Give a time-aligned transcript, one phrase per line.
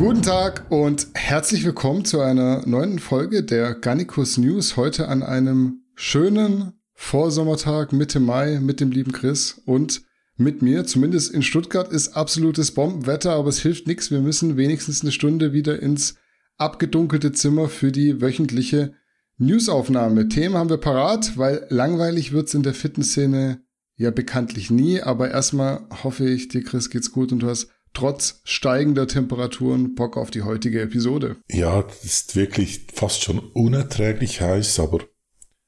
[0.00, 4.78] Guten Tag und herzlich willkommen zu einer neuen Folge der Gannikus News.
[4.78, 10.00] Heute an einem schönen Vorsommertag Mitte Mai mit dem lieben Chris und
[10.38, 10.86] mit mir.
[10.86, 14.10] Zumindest in Stuttgart ist absolutes Bombenwetter, aber es hilft nichts.
[14.10, 16.14] Wir müssen wenigstens eine Stunde wieder ins
[16.56, 18.94] abgedunkelte Zimmer für die wöchentliche
[19.36, 20.28] Newsaufnahme.
[20.28, 23.60] Themen haben wir parat, weil langweilig wird's in der Fitnessszene
[23.96, 25.02] ja bekanntlich nie.
[25.02, 30.16] Aber erstmal hoffe ich, dir Chris geht's gut und du hast trotz steigender Temperaturen Bock
[30.16, 31.36] auf die heutige Episode.
[31.50, 35.00] Ja, das ist wirklich fast schon unerträglich heiß, aber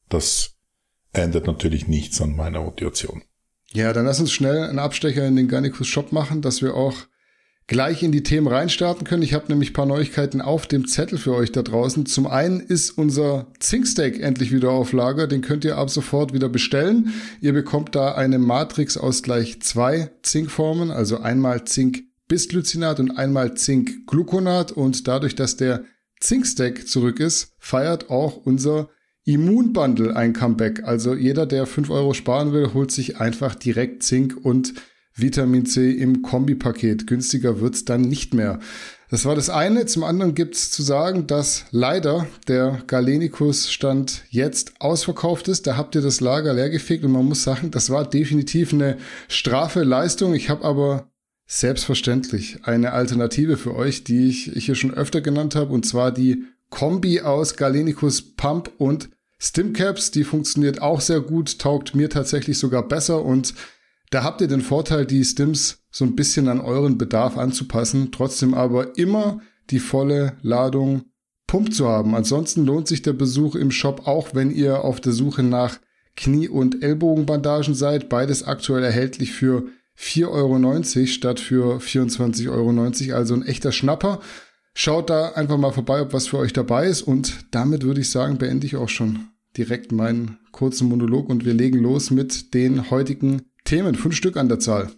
[0.08, 0.52] das
[1.12, 3.22] ändert natürlich nichts an meiner Motivation.
[3.72, 6.94] Ja, dann lass uns schnell einen Abstecher in den Garnicus Shop machen, dass wir auch
[7.66, 9.22] gleich in die Themen reinstarten können.
[9.22, 12.04] Ich habe nämlich ein paar Neuigkeiten auf dem Zettel für euch da draußen.
[12.04, 15.26] Zum einen ist unser Zinksteak endlich wieder auf Lager.
[15.26, 17.14] Den könnt ihr ab sofort wieder bestellen.
[17.40, 23.58] Ihr bekommt da eine Matrix aus gleich zwei Zinkformen, also einmal Zink Bisglycinat und einmal
[23.58, 24.72] Zinkgluconat.
[24.72, 25.84] Und dadurch, dass der
[26.18, 28.88] Zinkstack zurück ist, feiert auch unser
[29.26, 30.82] Immunbundle ein Comeback.
[30.82, 34.72] Also jeder, der fünf Euro sparen will, holt sich einfach direkt Zink und
[35.14, 37.06] Vitamin C im Kombipaket.
[37.06, 38.60] Günstiger wird's dann nicht mehr.
[39.10, 39.84] Das war das eine.
[39.84, 45.66] Zum anderen gibt's zu sagen, dass leider der Galenicus-Stand jetzt ausverkauft ist.
[45.66, 48.96] Da habt ihr das Lager leergefegt und man muss sagen, das war definitiv eine
[49.28, 50.32] straffe Leistung.
[50.32, 51.11] Ich habe aber
[51.58, 56.44] selbstverständlich eine Alternative für euch, die ich, hier schon öfter genannt habe, und zwar die
[56.70, 60.10] Kombi aus Galenicus Pump und Stimcaps.
[60.12, 63.52] Die funktioniert auch sehr gut, taugt mir tatsächlich sogar besser und
[64.10, 68.54] da habt ihr den Vorteil, die Stims so ein bisschen an euren Bedarf anzupassen, trotzdem
[68.54, 71.04] aber immer die volle Ladung
[71.46, 72.14] Pump zu haben.
[72.14, 75.78] Ansonsten lohnt sich der Besuch im Shop auch, wenn ihr auf der Suche nach
[76.16, 78.08] Knie- und Ellbogenbandagen seid.
[78.08, 79.66] Beides aktuell erhältlich für
[79.98, 83.16] 4,90 Euro statt für 24,90 Euro.
[83.16, 84.20] Also ein echter Schnapper.
[84.74, 87.02] Schaut da einfach mal vorbei, ob was für euch dabei ist.
[87.02, 91.54] Und damit würde ich sagen, beende ich auch schon direkt meinen kurzen Monolog und wir
[91.54, 94.90] legen los mit den heutigen Themen, fünf Stück an der Zahl.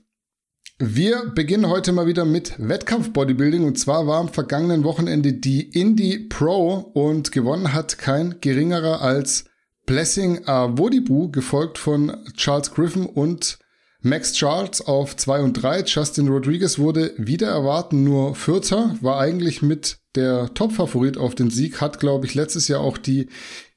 [0.79, 6.19] Wir beginnen heute mal wieder mit Wettkampf-Bodybuilding und zwar war am vergangenen Wochenende die Indie
[6.19, 9.45] Pro und gewonnen hat kein geringerer als
[9.87, 13.59] Blessing Awodibu, gefolgt von Charles Griffin und
[14.07, 15.85] Max Charles auf 2 und 3.
[15.85, 21.81] Justin Rodriguez wurde wieder erwarten nur Vierter, war eigentlich mit der Top-Favorit auf den Sieg,
[21.81, 23.29] hat, glaube ich, letztes Jahr auch die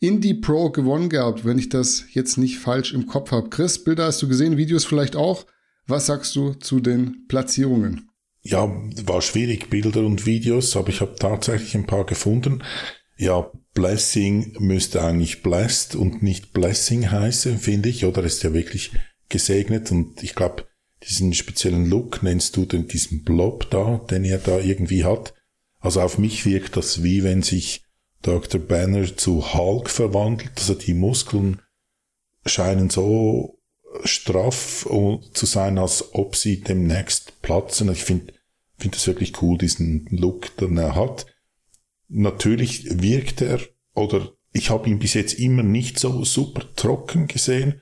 [0.01, 3.49] Indie Pro gewonnen gehabt, wenn ich das jetzt nicht falsch im Kopf habe.
[3.49, 5.45] Chris, Bilder hast du gesehen, Videos vielleicht auch.
[5.85, 8.09] Was sagst du zu den Platzierungen?
[8.41, 8.69] Ja,
[9.05, 12.63] war schwierig, Bilder und Videos, aber ich habe tatsächlich ein paar gefunden.
[13.16, 18.91] Ja, Blessing müsste eigentlich Blessed und nicht Blessing heißen, finde ich, oder ist ja wirklich
[19.29, 20.65] gesegnet und ich glaube,
[21.03, 25.33] diesen speziellen Look nennst du den, diesen Blob da, den er da irgendwie hat.
[25.79, 27.83] Also auf mich wirkt das wie wenn sich
[28.23, 28.59] Dr.
[28.59, 30.51] Banner zu Hulk verwandelt.
[30.55, 31.61] Also die Muskeln
[32.45, 33.59] scheinen so
[34.03, 34.87] straff
[35.33, 37.91] zu sein, als ob sie demnächst platzen.
[37.91, 38.33] Ich finde
[38.77, 41.25] finde das wirklich cool, diesen Look, den er hat.
[42.07, 43.59] Natürlich wirkt er,
[43.93, 47.81] oder ich habe ihn bis jetzt immer nicht so super trocken gesehen,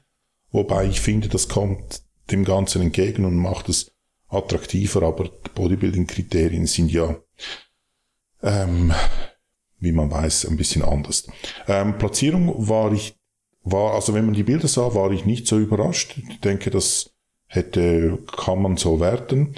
[0.56, 2.02] wobei ich finde, das kommt
[2.32, 3.92] dem Ganzen entgegen und macht es
[4.28, 7.16] attraktiver, aber Bodybuilding-Kriterien sind ja
[8.42, 8.94] ähm,
[9.80, 11.28] wie man weiß, ein bisschen anders.
[11.68, 13.16] Ähm, Platzierung war ich,
[13.64, 16.18] war, also wenn man die Bilder sah, war ich nicht so überrascht.
[16.18, 17.12] Ich denke, das
[17.48, 19.56] hätte, kann man so werten.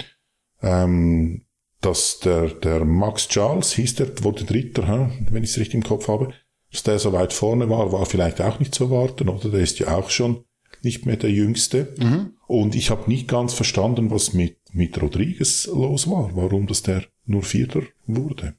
[0.62, 1.44] Ähm,
[1.80, 6.08] dass der, der Max Charles hieß der, wurde Dritter, wenn ich es richtig im Kopf
[6.08, 6.32] habe,
[6.72, 9.48] dass der so weit vorne war, war vielleicht auch nicht zu erwarten, oder?
[9.48, 10.44] Der ist ja auch schon
[10.82, 11.94] nicht mehr der Jüngste.
[11.98, 12.32] Mhm.
[12.46, 17.04] Und ich habe nicht ganz verstanden, was mit, mit Rodriguez los war, warum das der
[17.26, 18.54] nur Vierter wurde.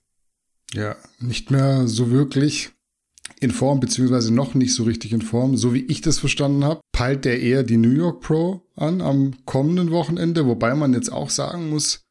[0.74, 2.72] Ja, nicht mehr so wirklich
[3.40, 5.58] in Form, beziehungsweise noch nicht so richtig in Form.
[5.58, 9.34] So wie ich das verstanden habe, peilt der eher die New York Pro an am
[9.46, 12.04] kommenden Wochenende, wobei man jetzt auch sagen muss,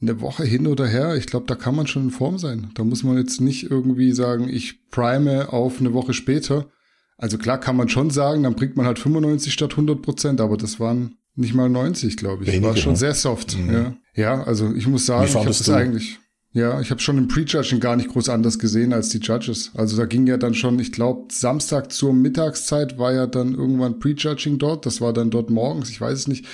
[0.00, 2.70] eine Woche hin oder her, ich glaube, da kann man schon in Form sein.
[2.74, 6.70] Da muss man jetzt nicht irgendwie sagen, ich prime auf eine Woche später.
[7.16, 10.56] Also klar kann man schon sagen, dann bringt man halt 95 statt 100 Prozent, aber
[10.56, 12.52] das waren nicht mal 90, glaube ich.
[12.52, 12.98] Weniger, War schon ne?
[12.98, 13.56] sehr soft.
[13.56, 13.72] Mhm.
[13.72, 13.96] Ja.
[14.14, 16.18] ja, also ich muss sagen, ich habe es eigentlich
[16.54, 19.72] ja, ich habe schon im Prejudging gar nicht groß anders gesehen als die Judges.
[19.74, 23.98] Also da ging ja dann schon, ich glaube, Samstag zur Mittagszeit war ja dann irgendwann
[23.98, 24.86] Prejudging dort.
[24.86, 26.46] Das war dann dort morgens, ich weiß es nicht.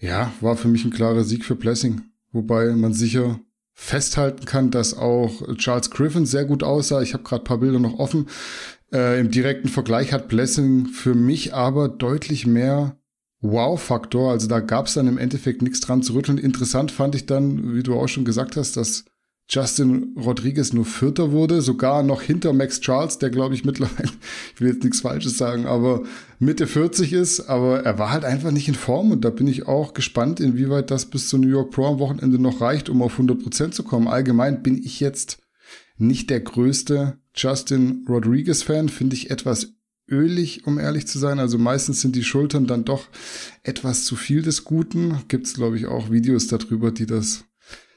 [0.00, 2.02] Ja, war für mich ein klarer Sieg für Blessing.
[2.32, 3.38] Wobei man sicher
[3.72, 7.00] festhalten kann, dass auch Charles Griffin sehr gut aussah.
[7.02, 8.26] Ich habe gerade paar Bilder noch offen.
[8.92, 12.96] Äh, Im direkten Vergleich hat Blessing für mich aber deutlich mehr
[13.40, 14.30] Wow-Faktor.
[14.30, 16.38] Also da gab es dann im Endeffekt nichts dran zu rütteln.
[16.38, 19.04] Interessant fand ich dann, wie du auch schon gesagt hast, dass
[19.48, 24.10] Justin Rodriguez nur Vierter wurde, sogar noch hinter Max Charles, der glaube ich mittlerweile,
[24.54, 26.02] ich will jetzt nichts Falsches sagen, aber
[26.40, 29.68] Mitte 40 ist, aber er war halt einfach nicht in Form und da bin ich
[29.68, 33.12] auch gespannt, inwieweit das bis zur New York Pro am Wochenende noch reicht, um auf
[33.12, 34.08] 100 Prozent zu kommen.
[34.08, 35.38] Allgemein bin ich jetzt
[35.98, 39.74] nicht der größte Justin Rodriguez Fan, finde ich etwas
[40.08, 41.38] ölig, um ehrlich zu sein.
[41.38, 43.08] Also meistens sind die Schultern dann doch
[43.62, 45.22] etwas zu viel des Guten.
[45.28, 47.44] Gibt's glaube ich auch Videos darüber, die das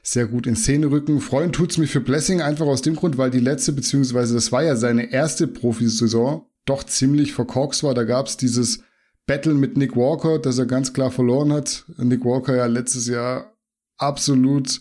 [0.02, 1.20] sehr gut in Szene rücken.
[1.20, 4.62] Freuen tut's mich für Blessing einfach aus dem Grund, weil die letzte, beziehungsweise das war
[4.62, 7.94] ja seine erste Profisaison, doch ziemlich verkorkst war.
[7.94, 8.80] Da gab's dieses
[9.26, 11.84] Battle mit Nick Walker, das er ganz klar verloren hat.
[11.98, 13.56] Nick Walker ja letztes Jahr
[13.96, 14.80] absolut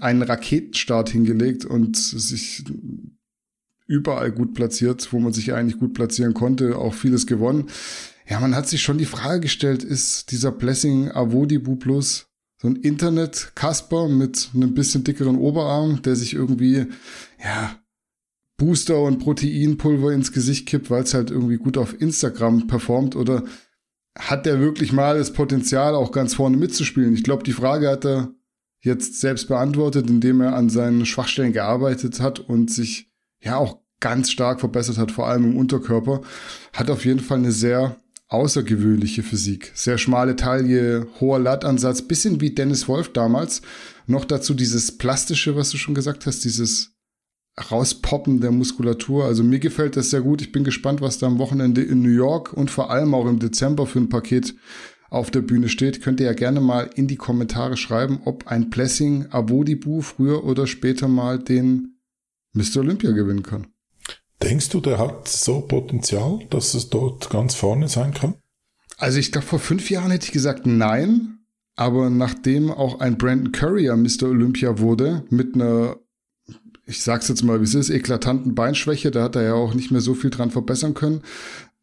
[0.00, 2.64] einen Raketenstart hingelegt und sich
[3.86, 7.66] überall gut platziert, wo man sich eigentlich gut platzieren konnte, auch vieles gewonnen.
[8.28, 12.26] Ja, man hat sich schon die Frage gestellt, ist dieser Blessing Avodibu Plus
[12.60, 16.86] so ein Internet-Kasper mit einem bisschen dickeren Oberarm, der sich irgendwie,
[17.42, 17.76] ja,
[18.56, 23.42] Booster und Proteinpulver ins Gesicht kippt, weil es halt irgendwie gut auf Instagram performt oder
[24.16, 27.14] hat der wirklich mal das Potenzial, auch ganz vorne mitzuspielen?
[27.14, 28.32] Ich glaube, die Frage hat er
[28.82, 34.30] jetzt selbst beantwortet, indem er an seinen Schwachstellen gearbeitet hat und sich ja auch ganz
[34.30, 36.20] stark verbessert hat, vor allem im Unterkörper.
[36.72, 37.96] Hat auf jeden Fall eine sehr
[38.28, 39.70] außergewöhnliche Physik.
[39.74, 43.62] Sehr schmale Taille, hoher Lattansatz, bisschen wie Dennis Wolf damals.
[44.06, 46.92] Noch dazu dieses plastische, was du schon gesagt hast, dieses
[47.70, 49.26] Rauspoppen der Muskulatur.
[49.26, 50.40] Also mir gefällt das sehr gut.
[50.40, 53.38] Ich bin gespannt, was da am Wochenende in New York und vor allem auch im
[53.38, 54.54] Dezember für ein Paket
[55.12, 56.02] auf der Bühne steht.
[56.02, 60.66] Könnt ihr ja gerne mal in die Kommentare schreiben, ob ein Blessing Avodibu früher oder
[60.66, 61.98] später mal den
[62.54, 62.78] Mr.
[62.78, 63.66] Olympia gewinnen kann.
[64.42, 68.34] Denkst du, der hat so Potenzial, dass es dort ganz vorne sein kann?
[68.96, 71.38] Also ich glaube, vor fünf Jahren hätte ich gesagt nein.
[71.74, 74.24] Aber nachdem auch ein Brandon Currier Mr.
[74.24, 75.96] Olympia wurde, mit einer,
[76.86, 79.90] ich sag's jetzt mal, wie es ist, eklatanten Beinschwäche, da hat er ja auch nicht
[79.90, 81.22] mehr so viel dran verbessern können,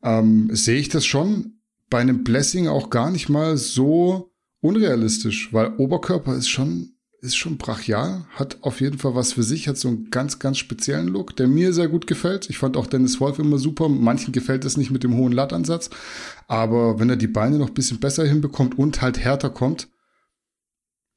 [0.04, 1.59] ähm, sehe ich das schon
[1.90, 4.32] bei einem Blessing auch gar nicht mal so
[4.62, 9.68] unrealistisch, weil Oberkörper ist schon ist schon brachial, hat auf jeden Fall was für sich,
[9.68, 12.50] hat so einen ganz, ganz speziellen Look, der mir sehr gut gefällt.
[12.50, 13.90] Ich fand auch Dennis Wolf immer super.
[13.90, 15.90] Manchen gefällt es nicht mit dem hohen Lattansatz.
[16.48, 19.90] Aber wenn er die Beine noch ein bisschen besser hinbekommt und halt härter kommt,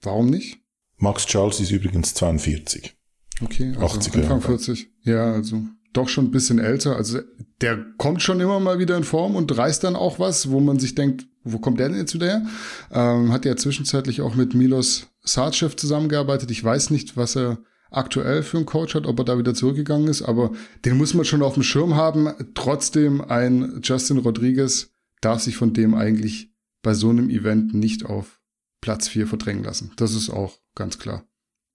[0.01, 0.59] warum nicht?
[0.97, 2.97] Max Charles ist übrigens 42.
[3.41, 4.89] Okay, also 80er Anfang 40.
[5.03, 6.97] Ja, also doch schon ein bisschen älter.
[6.97, 7.21] Also
[7.61, 10.79] der kommt schon immer mal wieder in Form und reißt dann auch was, wo man
[10.79, 12.47] sich denkt, wo kommt der denn jetzt wieder her?
[12.93, 16.50] Ähm, hat ja zwischenzeitlich auch mit Milos Sarcev zusammengearbeitet.
[16.50, 17.59] Ich weiß nicht, was er
[17.91, 20.53] aktuell für einen Coach hat, ob er da wieder zurückgegangen ist, aber
[20.85, 22.33] den muss man schon auf dem Schirm haben.
[22.55, 24.91] Trotzdem ein Justin Rodriguez
[25.21, 26.53] darf sich von dem eigentlich
[26.83, 28.41] bei so einem Event nicht auf
[28.81, 29.93] Platz 4 verdrängen lassen.
[29.97, 31.25] Das ist auch ganz klar.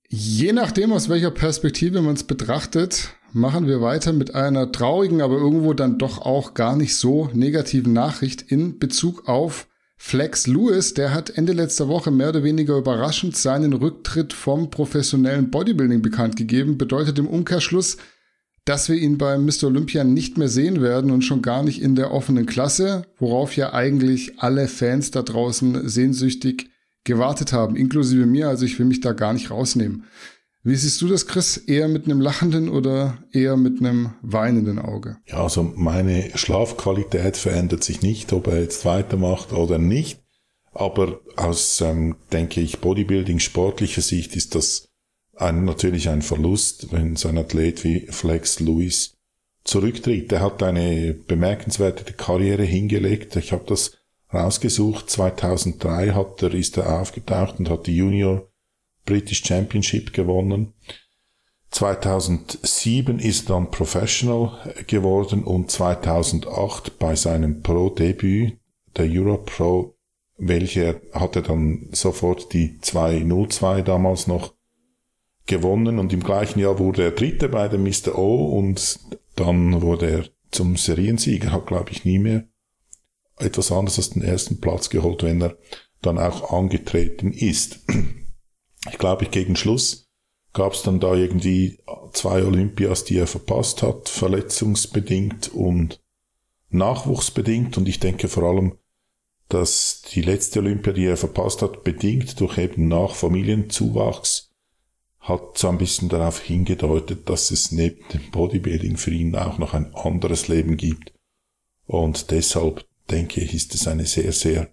[0.09, 5.35] Je nachdem, aus welcher Perspektive man es betrachtet, machen wir weiter mit einer traurigen, aber
[5.35, 9.67] irgendwo dann doch auch gar nicht so negativen Nachricht in Bezug auf
[9.99, 15.49] Flex Lewis, der hat Ende letzter Woche mehr oder weniger überraschend seinen Rücktritt vom professionellen
[15.49, 16.77] Bodybuilding bekannt gegeben.
[16.77, 17.97] Bedeutet im Umkehrschluss,
[18.63, 19.65] dass wir ihn beim Mr.
[19.65, 23.73] Olympia nicht mehr sehen werden und schon gar nicht in der offenen Klasse, worauf ja
[23.73, 26.69] eigentlich alle Fans da draußen sehnsüchtig
[27.03, 28.49] gewartet haben, inklusive mir.
[28.49, 30.03] Also ich will mich da gar nicht rausnehmen.
[30.67, 31.55] Wie siehst du das, Chris?
[31.55, 35.15] Eher mit einem lachenden oder eher mit einem weinenden Auge?
[35.25, 40.19] Ja, also meine Schlafqualität verändert sich nicht, ob er jetzt weitermacht oder nicht.
[40.73, 44.89] Aber aus, ähm, denke ich, Bodybuilding sportlicher Sicht ist das
[45.37, 49.13] ein, natürlich ein Verlust, wenn so ein Athlet wie Flex Lewis
[49.63, 50.33] zurücktritt.
[50.33, 53.37] Er hat eine bemerkenswerte Karriere hingelegt.
[53.37, 53.93] Ich habe das
[54.33, 55.09] rausgesucht.
[55.09, 58.49] 2003 hat er, ist er aufgetaucht und hat die Junior
[59.07, 60.73] British Championship gewonnen.
[61.71, 68.57] 2007 ist er dann Professional geworden und 2008 bei seinem Pro-Debüt,
[68.95, 69.95] der Europe Pro,
[70.37, 74.53] welcher hatte dann sofort die 202 damals noch
[75.45, 78.17] gewonnen und im gleichen Jahr wurde er Dritter bei dem Mr.
[78.17, 78.99] O und
[79.35, 82.47] dann wurde er zum Seriensieger, hat glaube ich nie mehr
[83.37, 85.57] etwas anderes als den ersten Platz geholt, wenn er
[86.01, 87.79] dann auch angetreten ist
[88.89, 90.07] ich glaube, gegen Schluss
[90.53, 91.79] gab es dann da irgendwie
[92.13, 96.01] zwei Olympias, die er verpasst hat, verletzungsbedingt und
[96.69, 97.77] nachwuchsbedingt.
[97.77, 98.77] Und ich denke vor allem,
[99.49, 104.51] dass die letzte Olympia, die er verpasst hat, bedingt durch eben Nachfamilienzuwachs,
[105.19, 109.73] hat so ein bisschen darauf hingedeutet, dass es neben dem Bodybuilding für ihn auch noch
[109.73, 111.13] ein anderes Leben gibt.
[111.85, 114.69] Und deshalb denke ich, ist es eine sehr, sehr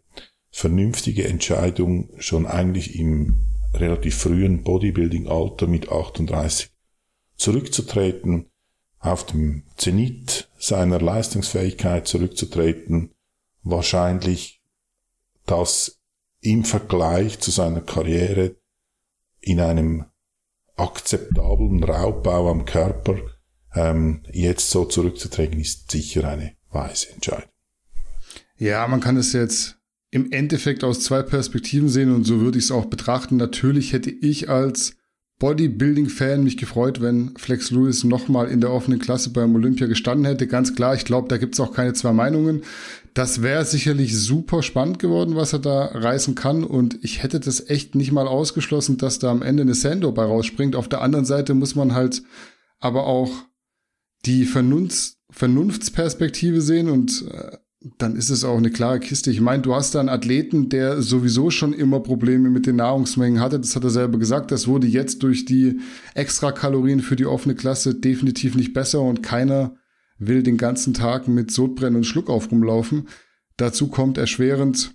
[0.51, 6.71] vernünftige Entscheidung, schon eigentlich im relativ frühen Bodybuilding-Alter mit 38
[7.37, 8.51] zurückzutreten,
[8.99, 13.15] auf dem Zenit seiner Leistungsfähigkeit zurückzutreten,
[13.63, 14.63] wahrscheinlich
[15.47, 16.01] das
[16.41, 18.57] im Vergleich zu seiner Karriere
[19.41, 20.07] in einem
[20.77, 23.17] akzeptablen Raubbau am Körper
[23.75, 27.51] ähm, jetzt so zurückzutreten, ist sicher eine weise Entscheidung.
[28.57, 29.79] Ja, man kann es jetzt
[30.15, 33.37] im Endeffekt aus zwei Perspektiven sehen und so würde ich es auch betrachten.
[33.37, 34.97] Natürlich hätte ich als
[35.41, 40.47] Bodybuilding-Fan mich gefreut, wenn Flex Lewis nochmal in der offenen Klasse beim Olympia gestanden hätte.
[40.47, 42.63] Ganz klar, ich glaube, da gibt es auch keine zwei Meinungen.
[43.13, 46.63] Das wäre sicherlich super spannend geworden, was er da reißen kann.
[46.63, 50.23] Und ich hätte das echt nicht mal ausgeschlossen, dass da am Ende eine Sando bei
[50.23, 50.77] rausspringt.
[50.77, 52.23] Auf der anderen Seite muss man halt
[52.79, 53.33] aber auch
[54.27, 57.57] die Vernunft, Vernunftsperspektive sehen und äh,
[57.99, 59.31] dann ist es auch eine klare Kiste.
[59.31, 63.41] Ich meine, du hast da einen Athleten, der sowieso schon immer Probleme mit den Nahrungsmengen
[63.41, 63.61] hatte.
[63.61, 64.51] Das hat er selber gesagt.
[64.51, 65.81] Das wurde jetzt durch die
[66.15, 69.77] Extrakalorien für die offene Klasse definitiv nicht besser und keiner
[70.19, 73.09] will den ganzen Tag mit Sodbrennen und Schluckauf rumlaufen.
[73.57, 74.95] Dazu kommt erschwerend,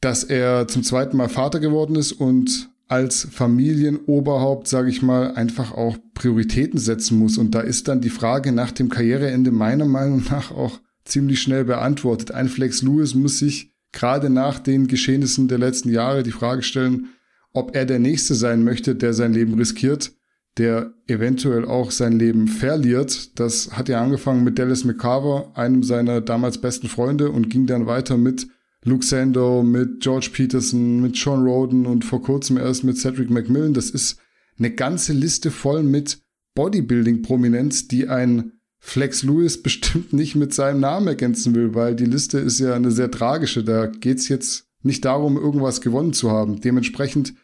[0.00, 5.72] dass er zum zweiten Mal Vater geworden ist und als Familienoberhaupt, sage ich mal, einfach
[5.72, 7.36] auch Prioritäten setzen muss.
[7.36, 11.64] Und da ist dann die Frage nach dem Karriereende meiner Meinung nach auch ziemlich schnell
[11.64, 12.32] beantwortet.
[12.32, 17.08] Ein Flex Lewis muss sich gerade nach den Geschehnissen der letzten Jahre die Frage stellen,
[17.52, 20.12] ob er der Nächste sein möchte, der sein Leben riskiert,
[20.58, 23.38] der eventuell auch sein Leben verliert.
[23.40, 27.86] Das hat ja angefangen mit Dallas McCarver, einem seiner damals besten Freunde, und ging dann
[27.86, 28.46] weiter mit
[28.84, 33.74] Luke Sando, mit George Peterson, mit Sean Roden und vor kurzem erst mit Cedric McMillan.
[33.74, 34.18] Das ist
[34.58, 36.20] eine ganze Liste voll mit
[36.54, 42.38] Bodybuilding-Prominenz, die ein Flex Lewis bestimmt nicht mit seinem Namen ergänzen will, weil die Liste
[42.38, 43.64] ist ja eine sehr tragische.
[43.64, 46.60] Da geht's jetzt nicht darum, irgendwas gewonnen zu haben.
[46.60, 47.34] Dementsprechend,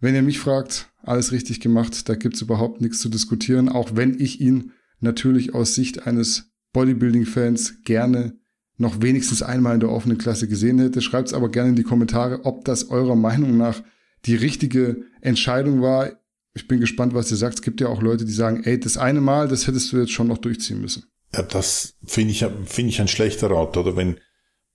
[0.00, 4.18] wenn ihr mich fragt, alles richtig gemacht, da gibt's überhaupt nichts zu diskutieren, auch wenn
[4.18, 8.38] ich ihn natürlich aus Sicht eines Bodybuilding-Fans gerne
[8.76, 11.00] noch wenigstens einmal in der offenen Klasse gesehen hätte.
[11.00, 13.82] Schreibt's aber gerne in die Kommentare, ob das eurer Meinung nach
[14.26, 16.19] die richtige Entscheidung war
[16.54, 17.54] ich bin gespannt, was ihr sagt.
[17.54, 20.12] Es gibt ja auch Leute, die sagen, ey, das eine Mal, das hättest du jetzt
[20.12, 21.04] schon noch durchziehen müssen.
[21.34, 24.18] Ja, das finde ich, finde ich ein schlechter Rat, oder wenn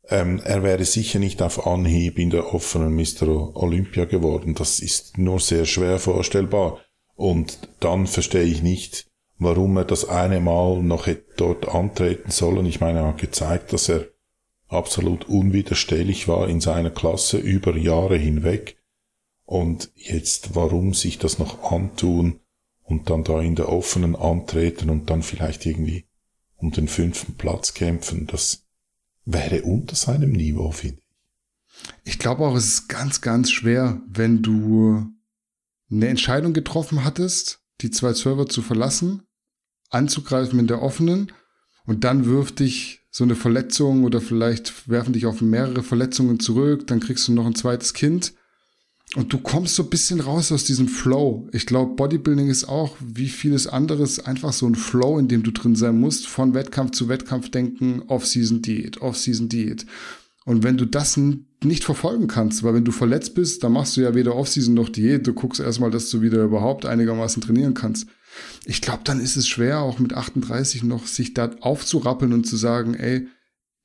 [0.10, 3.56] ähm, er wäre sicher nicht auf Anhieb in der offenen Mr.
[3.56, 4.54] Olympia geworden.
[4.54, 6.80] Das ist nur sehr schwer vorstellbar.
[7.16, 12.66] Und dann verstehe ich nicht, warum er das eine Mal noch dort antreten sollen.
[12.66, 14.08] Ich meine, er hat gezeigt, dass er
[14.68, 18.75] absolut unwiderstehlich war in seiner Klasse über Jahre hinweg.
[19.46, 22.40] Und jetzt, warum sich das noch antun
[22.82, 26.06] und dann da in der offenen antreten und dann vielleicht irgendwie
[26.58, 28.66] um den fünften Platz kämpfen, das
[29.24, 31.06] wäre unter seinem Niveau, finde ich.
[32.04, 35.06] Ich glaube auch, es ist ganz, ganz schwer, wenn du
[35.92, 39.24] eine Entscheidung getroffen hattest, die zwei Server zu verlassen,
[39.90, 41.32] anzugreifen in der offenen
[41.86, 46.88] und dann wirft dich so eine Verletzung oder vielleicht werfen dich auf mehrere Verletzungen zurück,
[46.88, 48.34] dann kriegst du noch ein zweites Kind
[49.16, 51.48] und du kommst so ein bisschen raus aus diesem Flow.
[51.54, 55.52] Ich glaube, Bodybuilding ist auch, wie vieles anderes, einfach so ein Flow, in dem du
[55.52, 56.28] drin sein musst.
[56.28, 59.86] Von Wettkampf zu Wettkampf denken, Off-Season-Diät, Off-Season-Diät.
[60.44, 61.18] Und wenn du das
[61.64, 64.90] nicht verfolgen kannst, weil wenn du verletzt bist, dann machst du ja weder Off-Season noch
[64.90, 65.26] Diät.
[65.26, 68.08] Du guckst erstmal, dass du wieder überhaupt einigermaßen trainieren kannst.
[68.66, 72.58] Ich glaube, dann ist es schwer, auch mit 38 noch sich da aufzurappeln und zu
[72.58, 73.28] sagen, ey,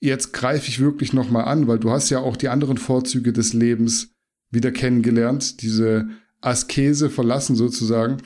[0.00, 3.52] jetzt greife ich wirklich nochmal an, weil du hast ja auch die anderen Vorzüge des
[3.52, 4.08] Lebens
[4.50, 6.08] wieder kennengelernt, diese
[6.40, 8.18] Askese verlassen sozusagen.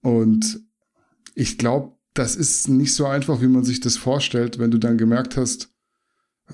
[0.00, 0.60] Und
[1.34, 4.96] ich glaube, das ist nicht so einfach, wie man sich das vorstellt, wenn du dann
[4.98, 5.70] gemerkt hast,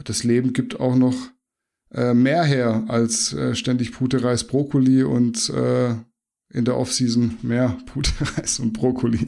[0.04, 1.14] das Leben gibt auch noch
[1.92, 5.90] äh, mehr her als äh, ständig Pute, Reis, Brokkoli und äh,
[6.50, 9.26] in der Offseason mehr Pute, Reis und Brokkoli.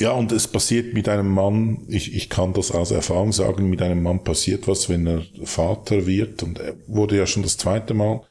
[0.00, 3.82] Ja, und es passiert mit einem Mann, ich, ich kann das aus Erfahrung sagen, mit
[3.82, 6.42] einem Mann passiert was, wenn er Vater wird.
[6.42, 8.22] Und er wurde ja schon das zweite Mal,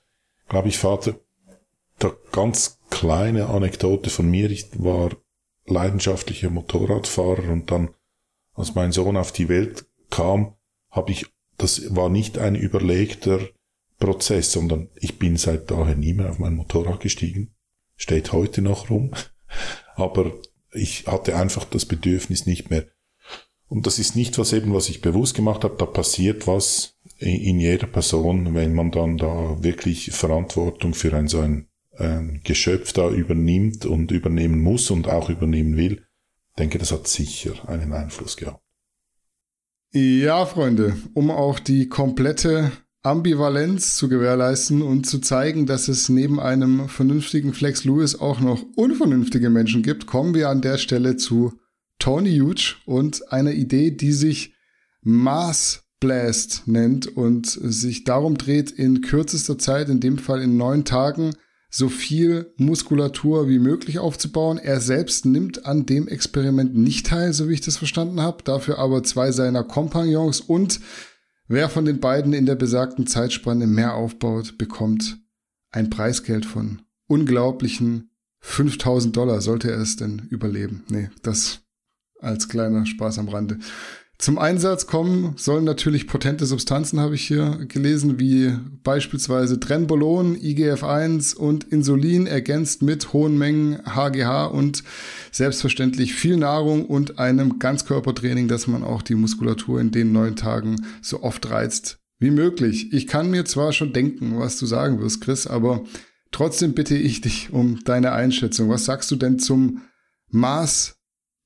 [0.48, 1.20] glaube ich, Vater.
[2.00, 5.12] Da ganz kleine Anekdote von mir, ich war
[5.68, 7.92] leidenschaftlicher Motorradfahrer und dann,
[8.56, 10.56] als mein Sohn auf die Welt kam,
[10.90, 11.28] habe ich,
[11.60, 13.42] das war nicht ein überlegter
[14.00, 17.54] Prozess, sondern ich bin seit daher nie mehr auf mein Motorrad gestiegen.
[17.96, 19.12] Steht heute noch rum.
[19.96, 20.34] Aber
[20.72, 22.86] ich hatte einfach das Bedürfnis nicht mehr.
[23.68, 25.76] Und das ist nicht was eben, was ich bewusst gemacht habe.
[25.78, 31.40] Da passiert was in jeder Person, wenn man dann da wirklich Verantwortung für ein so
[31.40, 36.04] ein, ein Geschöpf da übernimmt und übernehmen muss und auch übernehmen will.
[36.50, 38.64] Ich denke, das hat sicher einen Einfluss gehabt.
[39.92, 42.72] Ja, Freunde, um auch die komplette
[43.10, 48.64] Ambivalenz zu gewährleisten und zu zeigen, dass es neben einem vernünftigen Flex Lewis auch noch
[48.76, 51.54] unvernünftige Menschen gibt, kommen wir an der Stelle zu
[51.98, 54.54] Tony Huge und einer Idee, die sich
[55.02, 60.86] Mars Blast nennt und sich darum dreht, in kürzester Zeit, in dem Fall in neun
[60.86, 61.32] Tagen,
[61.72, 64.60] so viel Muskulatur wie möglich aufzubauen.
[64.60, 68.78] Er selbst nimmt an dem Experiment nicht teil, so wie ich das verstanden habe, dafür
[68.78, 70.80] aber zwei seiner Kompagnons und
[71.50, 75.20] wer von den beiden in der besagten Zeitspanne mehr aufbaut, bekommt
[75.72, 80.86] ein Preisgeld von unglaublichen 5000 Dollar, sollte er es denn überleben.
[80.90, 81.62] Nee, das
[82.22, 83.60] als kleiner Spaß am Rande.
[84.20, 91.38] Zum Einsatz kommen sollen natürlich potente Substanzen, habe ich hier gelesen, wie beispielsweise Trenbolon, IGF-1
[91.38, 94.84] und Insulin, ergänzt mit hohen Mengen HGH und
[95.32, 100.86] selbstverständlich viel Nahrung und einem Ganzkörpertraining, dass man auch die Muskulatur in den neun Tagen
[101.02, 102.92] so oft reizt wie möglich.
[102.92, 105.86] Ich kann mir zwar schon denken, was du sagen wirst, Chris, aber
[106.32, 108.68] trotzdem bitte ich dich um deine Einschätzung.
[108.68, 109.84] Was sagst du denn zum
[110.28, 110.98] Mars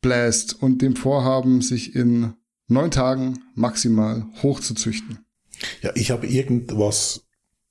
[0.01, 2.34] Blast und dem Vorhaben, sich in
[2.74, 5.20] neun Tagen maximal hochzuzüchten.
[5.82, 7.25] Ja, ich habe irgendwas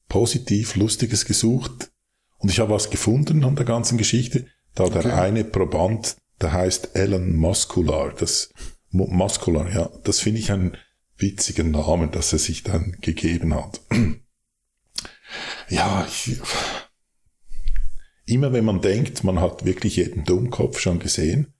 [0.08, 1.90] positiv Lustiges gesucht
[2.38, 4.46] und ich habe was gefunden an der ganzen Geschichte.
[4.74, 5.02] Da okay.
[5.02, 8.52] der eine Proband, der heißt Alan Muscular, das
[8.90, 10.76] Muscular, ja, das finde ich einen
[11.16, 13.80] witzigen Namen, dass er sich dann gegeben hat.
[15.68, 16.40] ja, ich,
[18.26, 21.51] immer wenn man denkt, man hat wirklich jeden Dummkopf schon gesehen,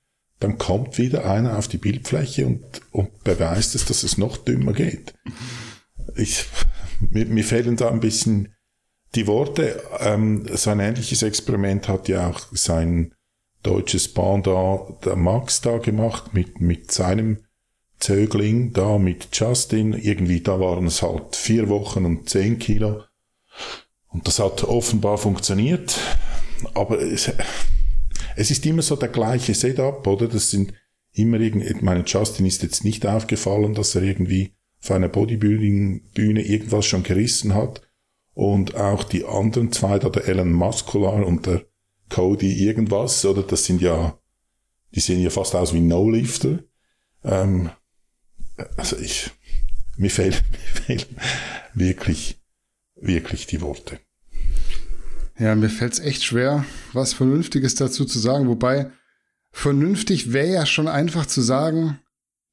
[0.43, 4.73] dann kommt wieder einer auf die Bildfläche und, und beweist es, dass es noch dümmer
[4.73, 5.15] geht.
[6.17, 6.47] Ich,
[7.11, 8.55] mir, mir fehlen da ein bisschen
[9.15, 9.83] die Worte.
[10.01, 13.15] Ähm, so ein ähnliches Experiment hat ja auch sein
[13.63, 17.45] deutsches da, der Max da gemacht mit, mit seinem
[18.01, 19.93] Zögling da, mit Justin.
[19.93, 23.05] Irgendwie, da waren es halt vier Wochen und zehn Kilo.
[24.09, 26.01] Und das hat offenbar funktioniert.
[26.75, 27.31] Aber es,
[28.37, 30.29] es ist immer so der gleiche Setup, oder?
[30.29, 30.73] Das sind
[31.13, 36.43] immer irgendwie, ich meine, Justin ist jetzt nicht aufgefallen, dass er irgendwie auf einer Bodybuilding-Bühne
[36.43, 37.83] irgendwas schon gerissen hat.
[38.35, 41.65] Und auch die anderen zwei, da der Alan Muscular und der
[42.09, 43.43] Cody irgendwas, oder?
[43.43, 44.19] Das sind ja,
[44.95, 46.61] die sehen ja fast aus wie No-Lifter.
[47.25, 47.71] Ähm,
[48.77, 49.31] also ich,
[49.97, 50.35] mir fehlen,
[50.89, 51.17] mir fehlen
[51.75, 52.41] wirklich,
[52.97, 54.01] wirklich die Worte.
[55.39, 58.49] Ja, mir fällt es echt schwer, was Vernünftiges dazu zu sagen.
[58.49, 58.91] Wobei,
[59.51, 61.99] vernünftig wäre ja schon einfach zu sagen,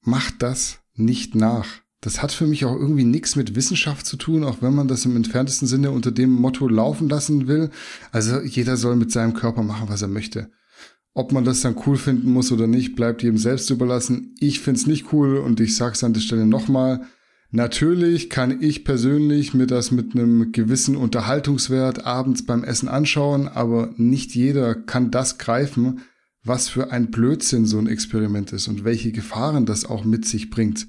[0.02, 1.68] macht das nicht nach.
[2.02, 5.04] Das hat für mich auch irgendwie nichts mit Wissenschaft zu tun, auch wenn man das
[5.04, 7.72] im entferntesten Sinne unter dem Motto laufen lassen will.
[8.12, 10.50] Also jeder soll mit seinem Körper machen, was er möchte.
[11.14, 14.36] Ob man das dann cool finden muss oder nicht, bleibt jedem selbst überlassen.
[14.40, 17.02] Ich find's nicht cool und ich sag's an der Stelle nochmal.
[17.52, 23.92] Natürlich kann ich persönlich mir das mit einem gewissen Unterhaltungswert abends beim Essen anschauen, aber
[23.98, 26.02] nicht jeder kann das greifen,
[26.44, 30.52] was für ein Blödsinn so ein Experiment ist und welche Gefahren das auch mit sich
[30.52, 30.88] bringt.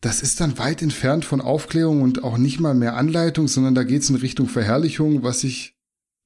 [0.00, 3.84] Das ist dann weit entfernt von Aufklärung und auch nicht mal mehr Anleitung, sondern da
[3.84, 5.76] geht's in Richtung Verherrlichung, was ich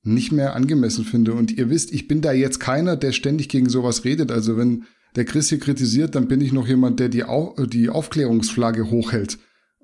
[0.02, 1.34] nicht mehr angemessen finde.
[1.34, 4.32] Und ihr wisst, ich bin da jetzt keiner, der ständig gegen sowas redet.
[4.32, 4.84] Also wenn
[5.16, 9.38] der Chris hier kritisiert, dann bin ich noch jemand, der die, Au die Aufklärungsflagge hochhält.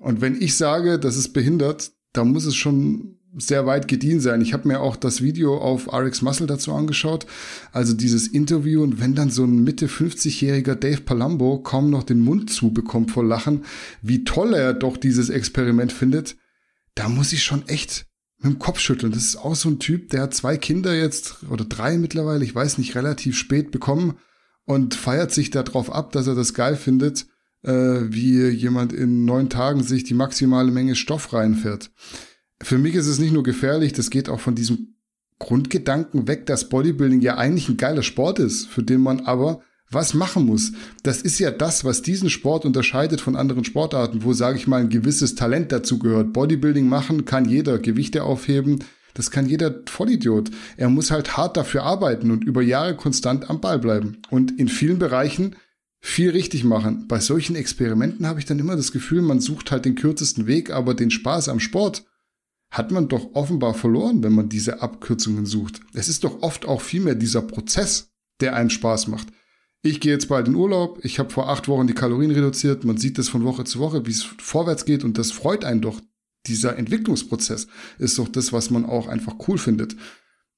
[0.07, 4.39] Und wenn ich sage, das ist behindert, dann muss es schon sehr weit gediehen sein.
[4.39, 7.25] Ich habe mir auch das Video auf RX Muscle dazu angeschaut,
[7.73, 12.21] also dieses Interview und wenn dann so ein Mitte 50-jähriger Dave Palumbo kaum noch den
[12.21, 13.65] Mund zubekommt vor Lachen,
[14.01, 16.37] wie toll er doch dieses Experiment findet,
[16.95, 18.05] da muss ich schon echt
[18.37, 19.11] mit dem Kopf schütteln.
[19.11, 22.55] Das ist auch so ein Typ, der hat zwei Kinder jetzt oder drei mittlerweile, ich
[22.55, 24.15] weiß nicht, relativ spät bekommen
[24.63, 27.25] und feiert sich darauf ab, dass er das geil findet
[27.67, 31.91] wie jemand in neun Tagen sich die maximale Menge Stoff reinfährt.
[32.61, 34.95] Für mich ist es nicht nur gefährlich, das geht auch von diesem
[35.39, 40.13] Grundgedanken weg, dass Bodybuilding ja eigentlich ein geiler Sport ist, für den man aber was
[40.13, 40.73] machen muss.
[41.03, 44.81] Das ist ja das, was diesen Sport unterscheidet von anderen Sportarten, wo, sage ich mal,
[44.81, 46.33] ein gewisses Talent dazu gehört.
[46.33, 50.51] Bodybuilding machen kann jeder, Gewichte aufheben, das kann jeder Vollidiot.
[50.75, 54.21] Er muss halt hart dafür arbeiten und über Jahre konstant am Ball bleiben.
[54.29, 55.55] Und in vielen Bereichen
[56.07, 57.07] viel richtig machen.
[57.07, 60.71] Bei solchen Experimenten habe ich dann immer das Gefühl, man sucht halt den kürzesten Weg,
[60.71, 62.05] aber den Spaß am Sport
[62.71, 65.81] hat man doch offenbar verloren, wenn man diese Abkürzungen sucht.
[65.93, 69.27] Es ist doch oft auch vielmehr dieser Prozess, der einen Spaß macht.
[69.81, 72.97] Ich gehe jetzt bald in Urlaub, ich habe vor acht Wochen die Kalorien reduziert, man
[72.97, 76.01] sieht das von Woche zu Woche, wie es vorwärts geht und das freut einen doch.
[76.45, 77.67] Dieser Entwicklungsprozess
[77.99, 79.97] ist doch das, was man auch einfach cool findet.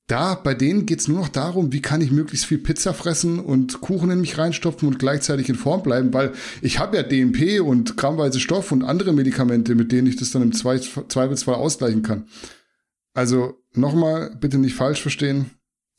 [0.10, 3.80] Da, bei denen geht's nur noch darum, wie kann ich möglichst viel Pizza fressen und
[3.80, 7.96] Kuchen in mich reinstopfen und gleichzeitig in Form bleiben, weil ich habe ja DNP und
[7.96, 12.28] grammweise Stoff und andere Medikamente, mit denen ich das dann im Zweifelsfall ausgleichen kann.
[13.14, 15.52] Also nochmal, bitte nicht falsch verstehen.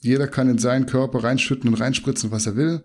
[0.02, 2.84] Jeder kann in seinen Körper reinschütten und reinspritzen, was er will.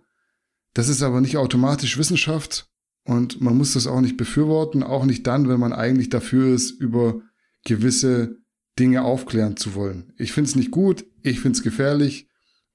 [0.74, 2.70] Das ist aber nicht automatisch Wissenschaft
[3.04, 6.72] und man muss das auch nicht befürworten, auch nicht dann, wenn man eigentlich dafür ist,
[6.72, 7.22] über
[7.64, 8.38] gewisse
[8.78, 10.14] Dinge aufklären zu wollen.
[10.18, 12.28] Ich finde es nicht gut, ich finde es gefährlich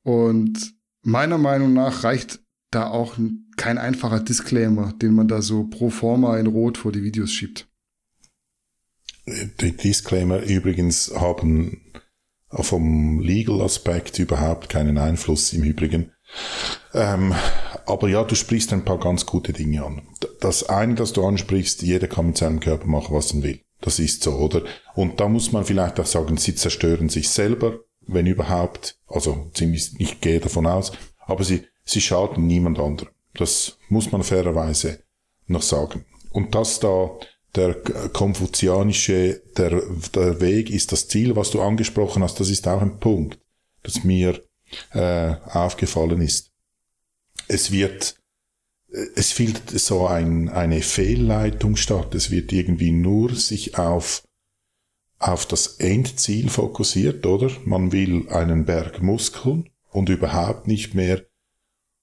[0.02, 3.16] und meiner Meinung nach reicht da auch
[3.56, 7.68] kein einfacher Disclaimer, den man da so pro forma in Rot vor die Videos schiebt.
[9.60, 11.92] Die Disclaimer übrigens haben
[12.48, 16.12] vom Legal Aspekt überhaupt keinen Einfluss im Übrigen.
[16.94, 17.34] Ähm,
[17.86, 20.02] aber ja, du sprichst ein paar ganz gute Dinge an.
[20.40, 23.60] Das eine, das du ansprichst, jeder kann mit seinem Körper machen, was er will.
[23.80, 24.62] Das ist so, oder?
[24.94, 28.98] Und da muss man vielleicht auch sagen, sie zerstören sich selber, wenn überhaupt.
[29.06, 30.92] Also ziemlich, ich gehe davon aus.
[31.18, 33.10] Aber sie, sie schaden niemand anderem.
[33.34, 35.02] Das muss man fairerweise
[35.46, 36.04] noch sagen.
[36.30, 37.10] Und dass da
[37.54, 37.74] der
[38.12, 39.82] konfuzianische, der,
[40.14, 43.38] der Weg ist das Ziel, was du angesprochen hast, das ist auch ein Punkt,
[43.82, 44.40] das mir
[44.92, 46.52] äh, aufgefallen ist.
[47.48, 48.20] Es wird
[49.14, 52.14] es findet so ein, eine Fehlleitung statt.
[52.14, 54.24] Es wird irgendwie nur sich auf,
[55.20, 57.50] auf das Endziel fokussiert, oder?
[57.64, 61.22] Man will einen Berg Muskeln und überhaupt nicht mehr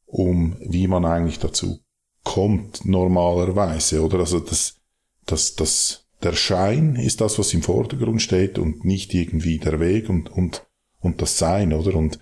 [0.05, 1.79] um, wie man eigentlich dazu
[2.23, 4.19] kommt, normalerweise, oder?
[4.19, 4.77] Also das,
[5.25, 10.09] das, das, der Schein ist das, was im Vordergrund steht und nicht irgendwie der Weg
[10.09, 10.67] und, und,
[10.99, 11.95] und das Sein, oder?
[11.95, 12.19] Und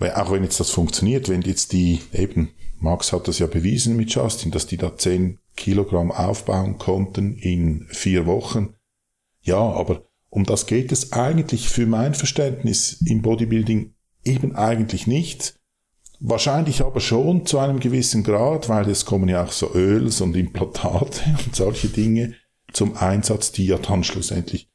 [0.00, 4.10] auch wenn jetzt das funktioniert, wenn jetzt die eben Max hat das ja bewiesen mit
[4.10, 8.74] Justin, dass die da 10 Kilogramm aufbauen konnten in vier Wochen.
[9.42, 13.94] Ja, aber um das geht es eigentlich für mein Verständnis im Bodybuilding
[14.24, 15.54] eben eigentlich nicht.
[16.18, 20.34] Wahrscheinlich aber schon zu einem gewissen Grad, weil es kommen ja auch so Öls und
[20.34, 22.34] Implantate und solche Dinge
[22.72, 24.68] zum Einsatz, die ja dann schlussendlich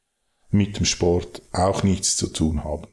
[0.49, 2.85] mit dem Sport auch nichts zu tun haben.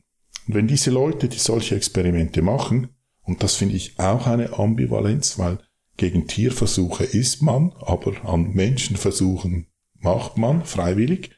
[0.48, 2.88] Und wenn diese Leute, die solche Experimente machen,
[3.22, 5.60] und das finde ich auch eine Ambivalenz, weil
[5.96, 9.68] gegen Tierversuche ist man, aber an Menschenversuchen
[10.00, 11.30] macht man freiwillig,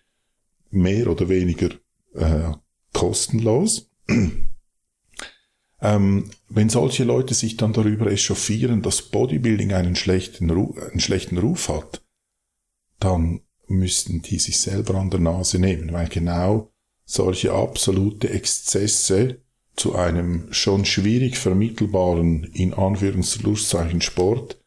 [0.70, 1.70] mehr oder weniger
[2.14, 2.52] äh,
[2.92, 3.90] kostenlos.
[5.80, 11.38] ähm, wenn solche Leute sich dann darüber echauffieren, dass Bodybuilding einen schlechten, Ruf, einen schlechten
[11.38, 12.02] Ruf hat,
[12.98, 16.72] dann müssten die sich selber an der Nase nehmen, weil genau
[17.04, 19.40] solche absolute Exzesse
[19.76, 24.60] zu einem schon schwierig vermittelbaren, in Anführungszeichen Sport,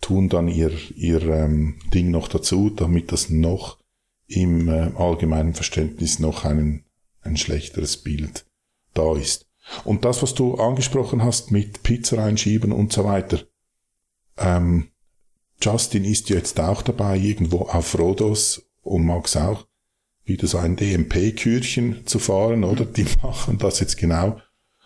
[0.00, 3.78] tun dann ihr, ihr ähm, Ding noch dazu, damit das noch
[4.26, 6.84] im äh, allgemeinen Verständnis noch ein,
[7.22, 8.46] ein schlechteres Bild
[8.94, 9.46] da ist.
[9.84, 13.40] Und das, was du angesprochen hast mit Pizza reinschieben und so weiter,
[14.38, 14.90] ähm,
[15.60, 19.66] Justin ist jetzt auch dabei, irgendwo auf Rhodos und Max auch,
[20.24, 22.84] wieder so ein DMP-Kürchen zu fahren, oder?
[22.84, 24.40] Die machen das jetzt genau.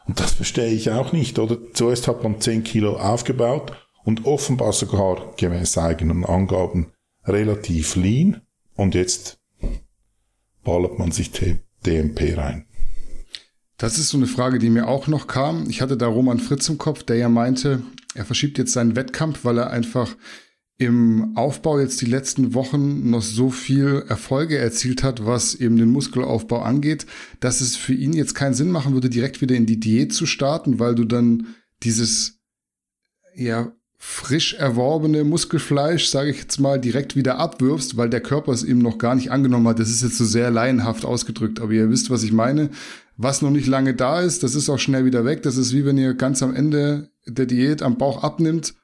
[0.07, 1.59] Und das verstehe ich auch nicht, oder?
[1.73, 3.73] Zuerst hat man 10 Kilo aufgebaut
[4.05, 6.93] und offenbar sogar gemäß eigenen Angaben
[7.25, 8.41] relativ lean
[8.81, 9.39] und jetzt
[10.65, 11.31] ballert man sich
[11.85, 12.65] DMP rein.
[13.77, 15.69] Das ist so eine Frage, die mir auch noch kam.
[15.69, 17.83] Ich hatte da Roman Fritz im Kopf, der ja meinte,
[18.15, 20.17] er verschiebt jetzt seinen Wettkampf, weil er einfach
[20.79, 25.91] im Aufbau jetzt die letzten Wochen noch so viel Erfolge erzielt hat, was eben den
[25.91, 27.05] Muskelaufbau angeht,
[27.41, 30.25] dass es für ihn jetzt keinen Sinn machen würde, direkt wieder in die Diät zu
[30.25, 31.49] starten, weil du dann
[31.83, 32.41] dieses
[33.35, 38.65] ja frisch erworbene Muskelfleisch, sage ich jetzt mal, direkt wieder abwirfst, weil der Körper es
[38.65, 39.79] eben noch gar nicht angenommen hat.
[39.79, 42.71] Das ist jetzt so sehr laienhaft ausgedrückt, aber ihr wisst, was ich meine.
[43.17, 45.43] Was noch nicht lange da ist, das ist auch schnell wieder weg.
[45.43, 48.75] Das ist wie wenn ihr ganz am Ende der Diät am Bauch abnimmt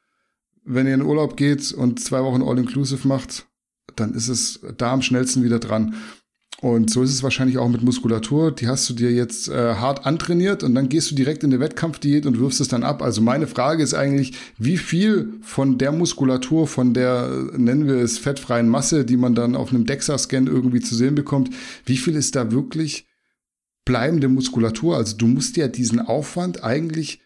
[0.66, 3.46] wenn ihr in Urlaub geht und zwei Wochen All-Inclusive macht,
[3.94, 5.94] dann ist es da am schnellsten wieder dran.
[6.62, 8.50] Und so ist es wahrscheinlich auch mit Muskulatur.
[8.50, 11.60] Die hast du dir jetzt äh, hart antrainiert und dann gehst du direkt in eine
[11.60, 13.02] Wettkampfdiät und wirfst es dann ab.
[13.02, 18.16] Also meine Frage ist eigentlich, wie viel von der Muskulatur, von der, nennen wir es,
[18.16, 21.50] fettfreien Masse, die man dann auf einem DEXA-Scan irgendwie zu sehen bekommt,
[21.84, 23.06] wie viel ist da wirklich
[23.84, 24.96] bleibende Muskulatur?
[24.96, 27.20] Also du musst ja diesen Aufwand eigentlich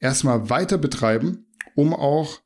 [0.00, 2.40] erstmal weiter betreiben, um auch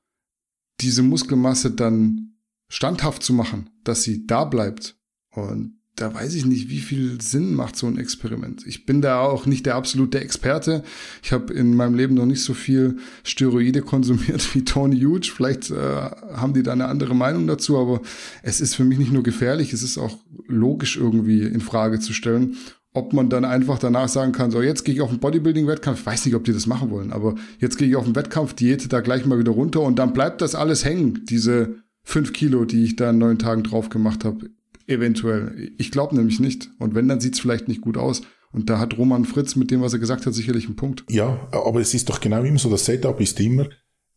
[0.82, 2.34] diese Muskelmasse dann
[2.68, 4.98] standhaft zu machen, dass sie da bleibt.
[5.30, 8.66] Und da weiß ich nicht, wie viel Sinn macht so ein Experiment.
[8.66, 10.82] Ich bin da auch nicht der absolute Experte.
[11.22, 15.32] Ich habe in meinem Leben noch nicht so viel Steroide konsumiert wie Tony Huge.
[15.34, 18.02] Vielleicht äh, haben die da eine andere Meinung dazu, aber
[18.42, 22.12] es ist für mich nicht nur gefährlich, es ist auch logisch irgendwie in Frage zu
[22.12, 22.56] stellen,
[22.92, 26.06] ob man dann einfach danach sagen kann, so jetzt gehe ich auf einen Bodybuilding-Wettkampf, ich
[26.06, 28.92] weiß nicht, ob die das machen wollen, aber jetzt gehe ich auf einen Wettkampf, Diät
[28.92, 32.84] da gleich mal wieder runter und dann bleibt das alles hängen, diese fünf Kilo, die
[32.84, 34.50] ich da in neun Tagen drauf gemacht habe,
[34.86, 35.72] eventuell.
[35.78, 36.70] Ich glaube nämlich nicht.
[36.78, 38.22] Und wenn, dann sieht es vielleicht nicht gut aus.
[38.52, 41.04] Und da hat Roman Fritz mit dem, was er gesagt hat, sicherlich einen Punkt.
[41.10, 43.68] Ja, aber es ist doch genau immer so, das Setup ist immer,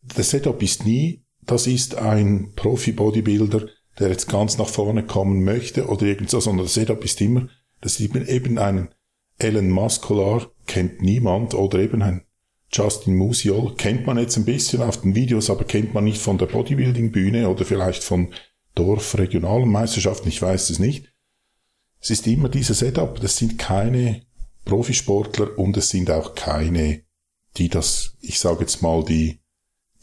[0.02, 3.66] das Setup ist nie, das ist ein Profi-Bodybuilder,
[3.98, 7.48] der jetzt ganz nach vorne kommen möchte oder irgend so, sondern das Setup ist immer,
[7.80, 8.88] das ist eben einen
[9.38, 12.22] Ellen Muscular kennt niemand oder eben ein
[12.72, 16.38] Justin Musial kennt man jetzt ein bisschen auf den Videos, aber kennt man nicht von
[16.38, 18.32] der Bodybuilding-Bühne oder vielleicht von
[18.74, 21.12] Dorfregionalen Meisterschaften, ich weiß es nicht.
[22.00, 24.22] Es ist immer dieses Setup, das sind keine
[24.64, 27.02] Profisportler und es sind auch keine,
[27.56, 29.40] die das, ich sage jetzt mal, die,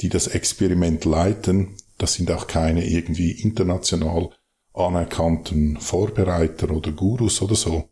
[0.01, 4.29] die das Experiment leiten, das sind auch keine irgendwie international
[4.73, 7.89] anerkannten Vorbereiter oder Gurus oder so.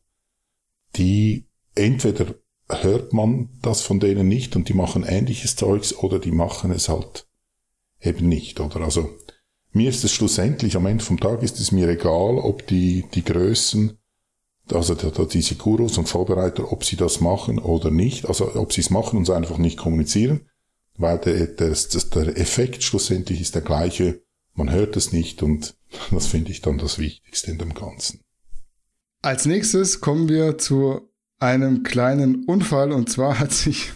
[0.96, 2.36] Die entweder
[2.70, 6.90] hört man das von denen nicht und die machen ähnliches Zeugs oder die machen es
[6.90, 7.28] halt
[8.02, 8.82] eben nicht, oder?
[8.82, 9.10] Also,
[9.76, 13.24] mir ist es schlussendlich, am Ende vom Tag ist es mir egal, ob die, die
[13.24, 13.98] Größen,
[14.72, 18.90] also diese Gurus und Vorbereiter, ob sie das machen oder nicht, also ob sie es
[18.90, 20.50] machen und es einfach nicht kommunizieren,
[20.98, 24.22] weil der, der, der Effekt schlussendlich ist der gleiche,
[24.54, 25.76] man hört es nicht und
[26.12, 28.22] das finde ich dann das Wichtigste in dem Ganzen.
[29.22, 31.02] Als nächstes kommen wir zu
[31.38, 33.92] einem kleinen Unfall und zwar hat sich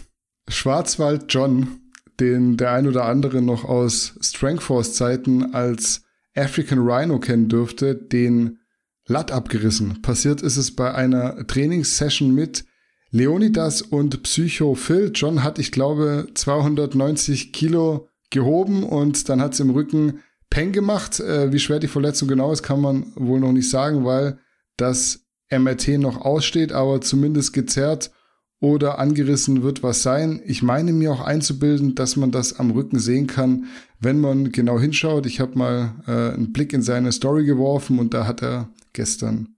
[0.48, 1.80] Schwarzwald John,
[2.20, 6.02] den der ein oder andere noch aus Strengthforce Zeiten als
[6.36, 8.58] African Rhino kennen dürfte, den
[9.06, 10.02] Latt abgerissen.
[10.02, 12.64] Passiert ist es bei einer Trainingssession mit
[13.10, 15.10] Leonidas und Psycho Phil.
[15.12, 21.18] John hat, ich glaube, 290 Kilo gehoben und dann hat es im Rücken Peng gemacht.
[21.18, 24.38] Äh, wie schwer die Verletzung genau ist, kann man wohl noch nicht sagen, weil
[24.76, 28.12] das MRT noch aussteht, aber zumindest gezerrt
[28.60, 30.42] oder angerissen wird was sein.
[30.44, 33.66] Ich meine mir auch einzubilden, dass man das am Rücken sehen kann,
[33.98, 35.26] wenn man genau hinschaut.
[35.26, 39.56] Ich habe mal äh, einen Blick in seine Story geworfen und da hat er gestern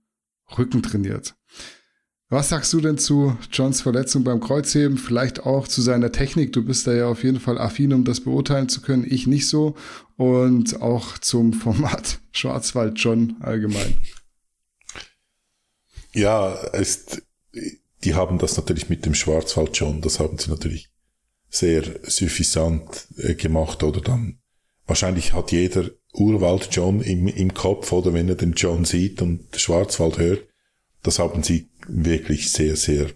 [0.57, 1.35] Rücken trainiert.
[2.29, 4.97] Was sagst du denn zu Johns Verletzung beim Kreuzheben?
[4.97, 6.51] Vielleicht auch zu seiner Technik.
[6.53, 9.05] Du bist da ja auf jeden Fall affin, um das beurteilen zu können.
[9.07, 9.75] Ich nicht so.
[10.17, 13.97] Und auch zum Format Schwarzwald John allgemein.
[16.13, 17.21] Ja, ist,
[18.03, 20.89] die haben das natürlich mit dem Schwarzwald schon, das haben sie natürlich
[21.49, 24.01] sehr suffisant äh, gemacht oder?
[24.01, 24.39] Dann
[24.85, 28.13] wahrscheinlich hat jeder Urwald John im, im Kopf oder?
[28.13, 30.47] Wenn er den John sieht und Schwarzwald hört,
[31.03, 33.11] das haben sie wirklich sehr, sehr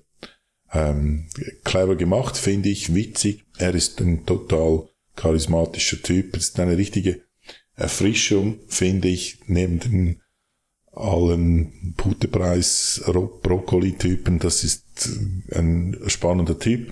[0.72, 1.30] ähm,
[1.64, 3.46] clever gemacht, finde ich, witzig.
[3.58, 7.24] Er ist ein total charismatischer Typ, ist eine richtige
[7.76, 10.22] Erfrischung, finde ich, neben den
[10.98, 14.40] allen Putepreis Brokkoli-Typen.
[14.40, 15.10] Das ist
[15.52, 16.92] ein spannender Typ.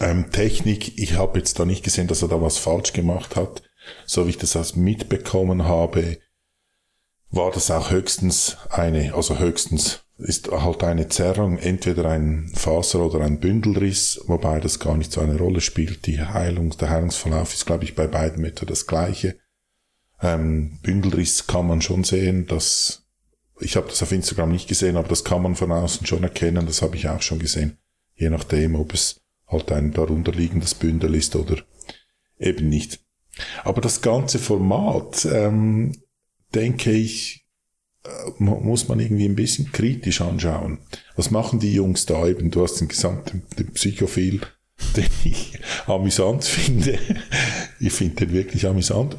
[0.00, 3.62] Ähm, Technik, ich habe jetzt da nicht gesehen, dass er da was falsch gemacht hat.
[4.06, 6.18] So wie ich das als mitbekommen habe,
[7.30, 13.24] war das auch höchstens eine, also höchstens ist halt eine Zerrung, entweder ein Faser oder
[13.24, 16.06] ein Bündelriss, wobei das gar nicht so eine Rolle spielt.
[16.06, 19.36] Die Heilung, der Heilungsverlauf ist, glaube ich, bei beiden etwa das gleiche.
[20.22, 23.02] Ähm, Bündelriss kann man schon sehen, dass
[23.60, 26.66] ich habe das auf Instagram nicht gesehen, aber das kann man von außen schon erkennen,
[26.66, 27.78] das habe ich auch schon gesehen.
[28.14, 31.62] Je nachdem, ob es halt ein darunterliegendes Bündel ist oder
[32.38, 33.00] eben nicht.
[33.64, 35.92] Aber das ganze Format, ähm,
[36.54, 37.46] denke ich,
[38.04, 40.78] äh, muss man irgendwie ein bisschen kritisch anschauen.
[41.16, 42.50] Was machen die Jungs da eben?
[42.50, 44.40] Du hast den gesamten den Psychophil,
[44.96, 46.98] den ich amüsant finde.
[47.80, 49.16] Ich finde den wirklich amüsant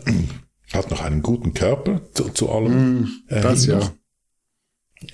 [0.73, 3.01] hat noch einen guten Körper zu, zu allem.
[3.01, 3.91] Mm, das ja.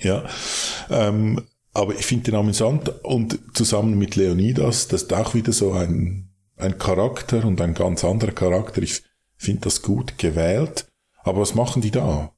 [0.00, 0.24] Ja.
[0.88, 1.42] Ähm,
[1.72, 6.30] aber ich finde den amüsant und zusammen mit Leonidas, das ist auch wieder so ein,
[6.56, 8.82] ein Charakter und ein ganz anderer Charakter.
[8.82, 9.02] Ich
[9.36, 10.86] finde das gut gewählt.
[11.22, 12.32] Aber was machen die da?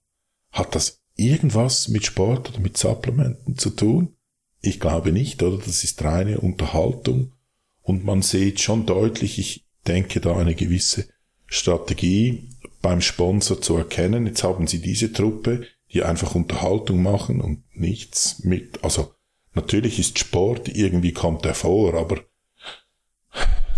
[0.50, 4.16] Hat das irgendwas mit Sport oder mit Supplementen zu tun?
[4.60, 5.58] Ich glaube nicht, oder?
[5.58, 7.32] Das ist reine Unterhaltung.
[7.80, 11.08] Und man sieht schon deutlich, ich denke da eine gewisse
[11.46, 12.48] Strategie
[12.82, 14.26] beim Sponsor zu erkennen.
[14.26, 19.14] Jetzt haben sie diese Truppe, die einfach Unterhaltung machen und nichts mit, also
[19.54, 22.20] natürlich ist Sport, irgendwie kommt er vor, aber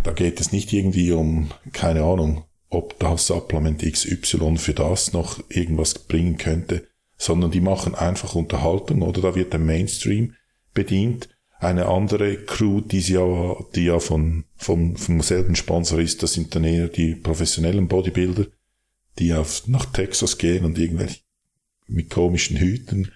[0.03, 5.39] da geht es nicht irgendwie um, keine Ahnung, ob das Supplement XY für das noch
[5.49, 6.87] irgendwas bringen könnte,
[7.17, 10.35] sondern die machen einfach Unterhaltung oder da wird der Mainstream
[10.73, 11.29] bedient.
[11.61, 16.55] Eine andere Crew, die ja, die ja von, vom, vom selben Sponsor ist, das sind
[16.55, 18.47] dann eher die professionellen Bodybuilder,
[19.19, 21.21] die auf, nach Texas gehen und irgendwelche
[21.87, 23.13] mit komischen Hüten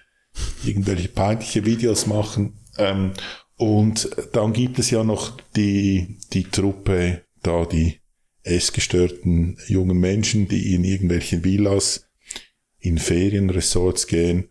[0.63, 2.53] irgendwelche peinliche Videos machen.
[2.77, 3.13] Ähm,
[3.57, 7.99] und dann gibt es ja noch die, die Truppe, da die
[8.43, 12.05] essgestörten jungen Menschen, die in irgendwelchen Villas,
[12.79, 14.49] in Ferienresorts gehen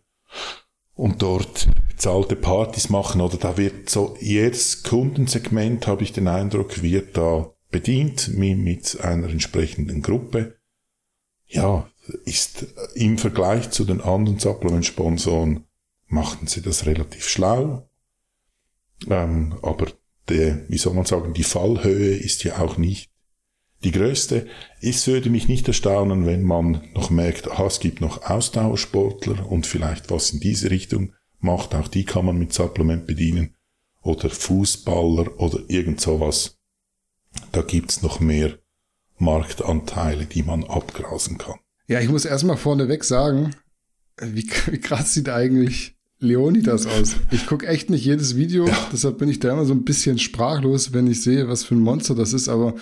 [0.94, 6.82] und dort bezahlte Partys machen oder da wird so jedes Kundensegment, habe ich den Eindruck,
[6.82, 10.57] wird da bedient mit einer entsprechenden Gruppe.
[11.48, 11.88] Ja,
[12.24, 15.64] ist im Vergleich zu den anderen Supplement-Sponsoren
[16.06, 17.88] machten sie das relativ schlau
[19.06, 19.86] ähm, aber
[20.28, 23.10] der, wie soll man sagen, die Fallhöhe ist ja auch nicht
[23.84, 24.48] die größte.
[24.80, 29.66] Es würde mich nicht erstaunen, wenn man noch merkt, aha, es gibt noch Ausdauersportler und
[29.66, 31.74] vielleicht was in diese Richtung macht.
[31.74, 33.54] Auch die kann man mit Supplement bedienen.
[34.02, 36.58] Oder Fußballer oder irgend sowas.
[37.52, 38.58] Da gibt's noch mehr
[39.18, 41.56] Marktanteile, die man abgrasen kann.
[41.86, 43.54] Ja, ich muss erstmal vorneweg sagen,
[44.20, 47.16] wie, wie krass sieht eigentlich Leonidas aus.
[47.30, 48.76] Ich gucke echt nicht jedes Video, ja.
[48.92, 51.80] deshalb bin ich da immer so ein bisschen sprachlos, wenn ich sehe, was für ein
[51.80, 52.74] Monster das ist, aber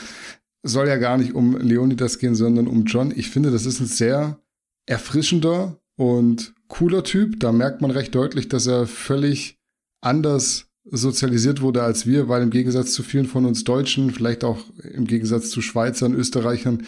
[0.63, 3.13] soll ja gar nicht um Leonidas gehen, sondern um John.
[3.15, 4.41] Ich finde, das ist ein sehr
[4.87, 7.39] erfrischender und cooler Typ.
[7.41, 9.59] Da merkt man recht deutlich, dass er völlig
[10.01, 14.59] anders sozialisiert wurde als wir, weil im Gegensatz zu vielen von uns Deutschen, vielleicht auch
[14.83, 16.87] im Gegensatz zu Schweizern, Österreichern,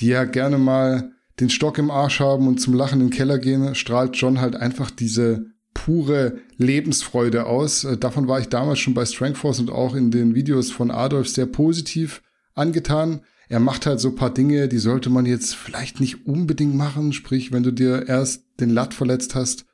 [0.00, 3.38] die ja gerne mal den Stock im Arsch haben und zum Lachen in den Keller
[3.38, 7.84] gehen, strahlt John halt einfach diese pure Lebensfreude aus.
[7.84, 11.28] Äh, davon war ich damals schon bei Strengthforce und auch in den Videos von Adolf
[11.28, 12.22] sehr positiv
[12.54, 13.20] angetan.
[13.48, 17.12] Er macht halt so paar Dinge, die sollte man jetzt vielleicht nicht unbedingt machen.
[17.12, 19.66] Sprich, wenn du dir erst den Latt verletzt hast,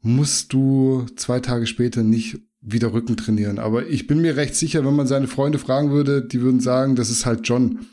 [0.00, 3.58] musst du zwei Tage später nicht wieder Rücken trainieren.
[3.58, 6.96] Aber ich bin mir recht sicher, wenn man seine Freunde fragen würde, die würden sagen,
[6.96, 7.86] das ist halt John.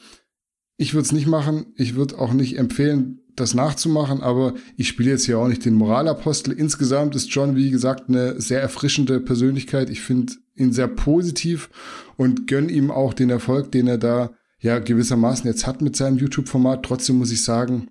[0.77, 1.67] Ich würde es nicht machen.
[1.75, 5.75] Ich würde auch nicht empfehlen, das nachzumachen, aber ich spiele jetzt hier auch nicht den
[5.75, 6.53] Moralapostel.
[6.53, 9.89] Insgesamt ist John, wie gesagt, eine sehr erfrischende Persönlichkeit.
[9.89, 11.69] Ich finde ihn sehr positiv
[12.17, 16.17] und gönn ihm auch den Erfolg, den er da ja gewissermaßen jetzt hat mit seinem
[16.17, 16.83] YouTube-Format.
[16.83, 17.89] Trotzdem muss ich sagen,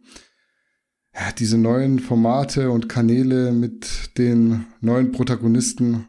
[1.15, 6.09] ja, diese neuen Formate und Kanäle mit den neuen Protagonisten.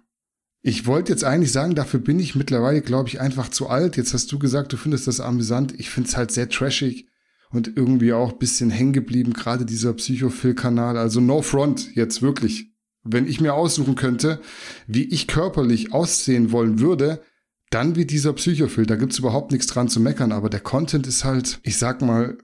[0.67, 3.95] Ich wollte jetzt eigentlich sagen, dafür bin ich mittlerweile, glaube ich, einfach zu alt.
[3.95, 5.73] Jetzt hast du gesagt, du findest das amüsant.
[5.79, 7.07] Ich finde es halt sehr trashig
[7.51, 10.97] und irgendwie auch bisschen hängen geblieben, gerade dieser Psychophil-Kanal.
[10.97, 12.73] Also No Front, jetzt wirklich.
[13.05, 14.41] Wenn ich mir aussuchen könnte,
[14.87, 17.21] wie ich körperlich aussehen wollen würde,
[17.69, 18.85] dann wie dieser Psychophil.
[18.85, 22.37] Da gibt's überhaupt nichts dran zu meckern, aber der Content ist halt, ich sag mal,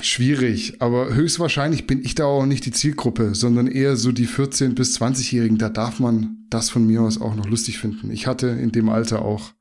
[0.00, 0.80] schwierig.
[0.80, 4.98] Aber höchstwahrscheinlich bin ich da auch nicht die Zielgruppe, sondern eher so die 14- bis
[5.00, 5.58] 20-Jährigen.
[5.58, 8.10] Da darf man das von mir aus auch noch lustig finden.
[8.10, 9.52] Ich hatte in dem Alter auch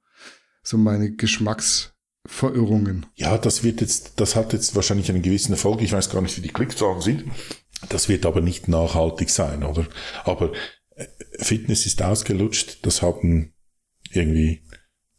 [0.63, 1.89] so meine Geschmacks-
[2.25, 3.05] Verirrungen.
[3.15, 5.81] Ja, das wird jetzt, das hat jetzt wahrscheinlich einen gewissen Erfolg.
[5.81, 7.25] Ich weiß gar nicht, wie die Klickzahlen sind.
[7.89, 9.86] Das wird aber nicht nachhaltig sein, oder?
[10.23, 10.53] Aber
[10.95, 11.05] äh,
[11.39, 12.86] Fitness ist ausgelutscht.
[12.86, 13.53] Das haben
[14.09, 14.63] irgendwie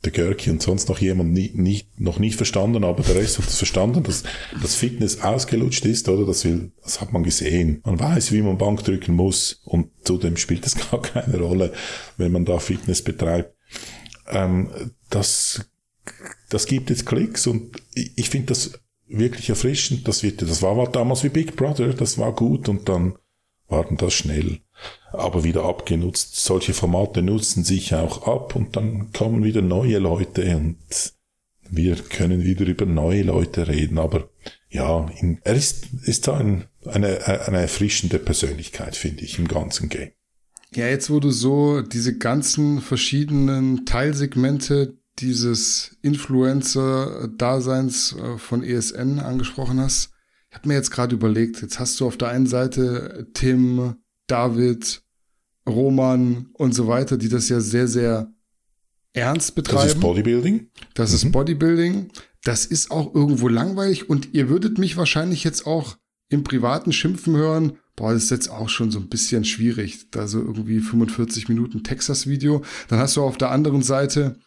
[0.05, 3.49] der Görki und sonst noch jemand nie, nicht, noch nicht verstanden, aber der Rest hat
[3.49, 4.23] es verstanden, dass,
[4.61, 6.27] dass Fitness ausgelutscht ist, oder?
[6.27, 7.81] Das will, das hat man gesehen.
[7.85, 11.73] Man weiß, wie man Bank drücken muss und zudem spielt es gar keine Rolle,
[12.17, 13.55] wenn man da Fitness betreibt.
[14.31, 14.69] Ähm,
[15.11, 15.67] das
[16.49, 18.73] das gibt jetzt Klicks und ich finde das
[19.09, 20.07] wirklich erfrischend.
[20.07, 23.17] Das wird, das war, war damals wie Big Brother, das war gut und dann
[23.69, 24.61] waren das schnell
[25.13, 26.45] aber wieder abgenutzt.
[26.45, 30.77] Solche Formate nutzen sich auch ab und dann kommen wieder neue Leute und
[31.71, 34.29] wir können wieder über neue Leute reden, aber
[34.69, 35.09] ja,
[35.45, 40.11] er ist, ist ein, eine, eine erfrischende Persönlichkeit, finde ich, im ganzen Game.
[40.75, 49.79] Ja, jetzt wo du so diese ganzen verschiedenen Teilsegmente dieses Influencer-Daseins äh, von ESN angesprochen
[49.81, 50.11] hast.
[50.55, 53.97] Ich habe mir jetzt gerade überlegt, jetzt hast du auf der einen Seite Tim,
[54.29, 55.03] David,
[55.69, 58.33] Roman und so weiter, die das ja sehr, sehr
[59.13, 59.83] ernst betreiben.
[59.83, 60.71] Das ist Bodybuilding.
[60.95, 61.17] Das mhm.
[61.17, 62.11] ist Bodybuilding.
[62.45, 65.97] Das ist auch irgendwo langweilig und ihr würdet mich wahrscheinlich jetzt auch
[66.29, 67.79] im Privaten schimpfen hören.
[67.97, 70.09] Boah, das ist jetzt auch schon so ein bisschen schwierig.
[70.13, 72.63] Da so irgendwie 45 Minuten Texas-Video.
[72.87, 74.39] Dann hast du auf der anderen Seite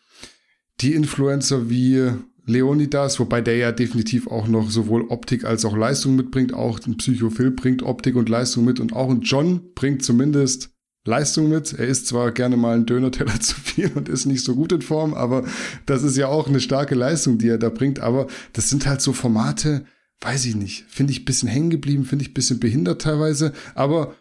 [0.80, 2.14] die Influencer wie
[2.48, 6.54] Leonidas, wobei der ja definitiv auch noch sowohl Optik als auch Leistung mitbringt.
[6.54, 10.70] Auch ein Psychophil bringt Optik und Leistung mit und auch ein John bringt zumindest
[11.06, 11.74] Leistung mit.
[11.74, 14.82] Er isst zwar gerne mal einen Döner-Teller zu viel und ist nicht so gut in
[14.82, 15.43] Form, aber
[15.86, 18.00] das ist ja auch eine starke Leistung, die er da bringt.
[18.00, 19.86] Aber das sind halt so Formate,
[20.22, 23.52] weiß ich nicht, finde ich bisschen hängen geblieben, finde ich bisschen behindert teilweise.
[23.76, 24.16] Aber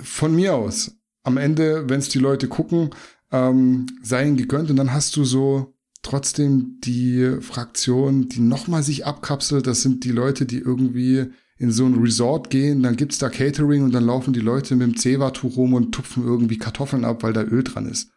[0.00, 0.92] von mir aus,
[1.24, 2.90] am Ende, wenn es die Leute gucken,
[3.32, 9.06] ähm, sei ihnen gegönnt und dann hast du so trotzdem die Fraktion, die nochmal sich
[9.06, 13.28] abkapselt, das sind die Leute, die irgendwie in so ein Resort gehen, dann gibt's da
[13.28, 17.22] Catering und dann laufen die Leute mit dem Zewa-Tuch rum und tupfen irgendwie Kartoffeln ab,
[17.22, 18.12] weil da Öl dran ist.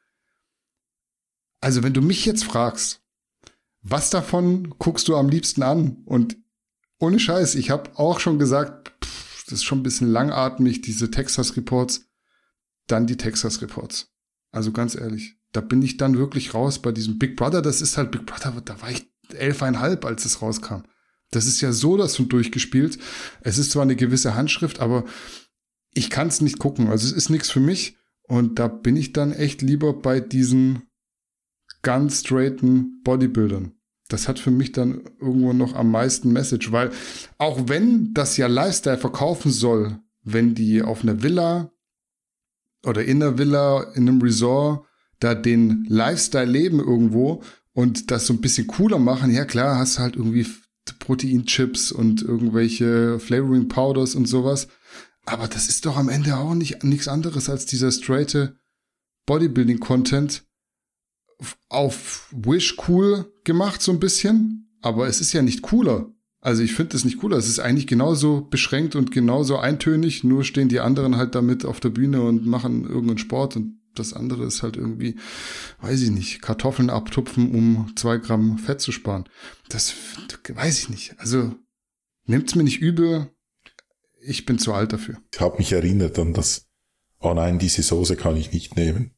[1.59, 3.01] Also wenn du mich jetzt fragst,
[3.81, 6.03] was davon guckst du am liebsten an?
[6.05, 6.37] Und
[6.99, 11.09] ohne Scheiß, ich habe auch schon gesagt, pff, das ist schon ein bisschen langatmig, diese
[11.09, 12.07] Texas Reports,
[12.85, 14.13] dann die Texas Reports.
[14.51, 17.61] Also ganz ehrlich, da bin ich dann wirklich raus bei diesem Big Brother.
[17.61, 20.83] Das ist halt Big Brother, da war ich elfeinhalb, als es rauskam.
[21.31, 22.97] Das ist ja so das von durchgespielt.
[23.41, 25.05] Es ist zwar eine gewisse Handschrift, aber
[25.93, 26.89] ich kann es nicht gucken.
[26.89, 27.97] Also es ist nichts für mich.
[28.23, 30.83] Und da bin ich dann echt lieber bei diesen
[31.81, 33.73] ganz straighten Bodybuildern.
[34.07, 36.91] Das hat für mich dann irgendwo noch am meisten Message, weil
[37.37, 41.71] auch wenn das ja Lifestyle verkaufen soll, wenn die auf einer Villa
[42.85, 44.85] oder in einer Villa, in einem Resort,
[45.21, 47.43] da den Lifestyle leben irgendwo
[47.73, 50.45] und das so ein bisschen cooler machen, ja klar, hast halt irgendwie
[50.99, 54.67] Proteinchips und irgendwelche Flavoring Powders und sowas.
[55.25, 58.57] Aber das ist doch am Ende auch nicht nichts anderes als dieser straighte
[59.25, 60.43] Bodybuilding Content
[61.69, 66.11] auf Wish cool gemacht so ein bisschen, aber es ist ja nicht cooler.
[66.39, 67.37] Also ich finde es nicht cooler.
[67.37, 71.79] Es ist eigentlich genauso beschränkt und genauso eintönig, nur stehen die anderen halt damit auf
[71.79, 75.17] der Bühne und machen irgendeinen Sport und das andere ist halt irgendwie,
[75.81, 79.27] weiß ich nicht, Kartoffeln abtupfen, um zwei Gramm Fett zu sparen.
[79.69, 79.93] Das
[80.47, 81.15] weiß ich nicht.
[81.19, 81.53] Also
[82.25, 83.29] nimmt's mir nicht übel.
[84.21, 85.17] Ich bin zu alt dafür.
[85.33, 86.67] Ich habe mich erinnert an das,
[87.19, 89.15] oh nein, diese Soße kann ich nicht nehmen.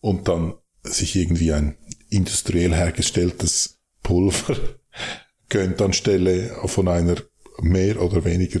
[0.00, 1.76] Und dann sich irgendwie ein
[2.08, 4.56] industriell hergestelltes Pulver
[5.48, 7.16] gönnt anstelle von einer
[7.60, 8.60] mehr oder weniger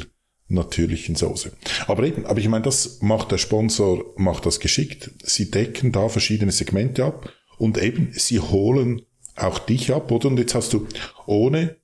[0.52, 1.52] natürlichen Soße.
[1.86, 5.10] Aber eben, aber ich meine, das macht der Sponsor, macht das geschickt.
[5.22, 9.02] Sie decken da verschiedene Segmente ab und eben, sie holen
[9.36, 10.28] auch dich ab, oder?
[10.28, 10.86] Und jetzt hast du
[11.26, 11.76] ohne,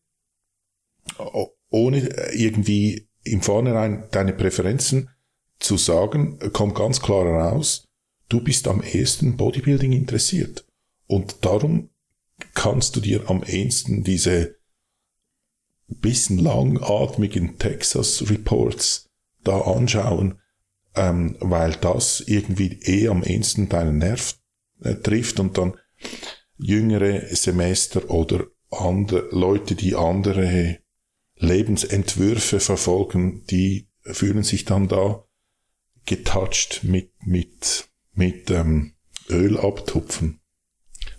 [1.71, 5.11] ohne irgendwie im Vornherein deine Präferenzen
[5.59, 7.85] zu sagen, kommt ganz klar heraus,
[8.29, 10.67] du bist am ehesten Bodybuilding interessiert.
[11.07, 11.91] Und darum
[12.55, 14.58] kannst du dir am ehesten diese
[15.89, 19.07] bisschen langatmigen Texas Reports
[19.43, 20.41] da anschauen,
[20.95, 24.39] ähm, weil das irgendwie eh am ehesten deinen Nerv
[24.83, 25.77] äh, trifft und dann
[26.59, 30.79] jüngere Semester oder andere Leute, die andere
[31.37, 35.25] Lebensentwürfe verfolgen, die fühlen sich dann da
[36.05, 38.95] getouched mit, mit, mit ähm,
[39.29, 40.41] Öl abtupfen.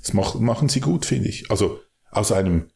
[0.01, 1.49] Das mach, machen sie gut, finde ich.
[1.51, 1.79] Also
[2.11, 2.71] aus einem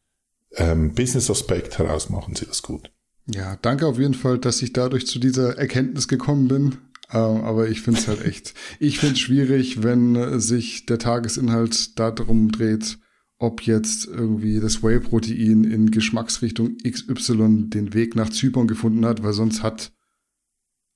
[0.56, 2.92] ähm, Business-Aspekt heraus machen sie das gut.
[3.26, 6.78] Ja, danke auf jeden Fall, dass ich dadurch zu dieser Erkenntnis gekommen bin.
[7.12, 11.98] Ähm, aber ich finde es halt echt, ich finde es schwierig, wenn sich der Tagesinhalt
[12.00, 12.98] darum dreht,
[13.38, 19.34] ob jetzt irgendwie das Whey-Protein in Geschmacksrichtung XY den Weg nach Zypern gefunden hat, weil
[19.34, 19.92] sonst hat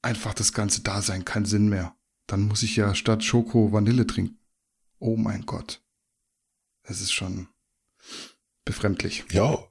[0.01, 1.95] einfach das ganze Dasein keinen Sinn mehr.
[2.25, 4.39] Dann muss ich ja statt Schoko Vanille trinken.
[4.99, 5.81] Oh mein Gott.
[6.83, 7.47] Es ist schon,
[8.67, 9.25] befremdlich.
[9.31, 9.63] Ja.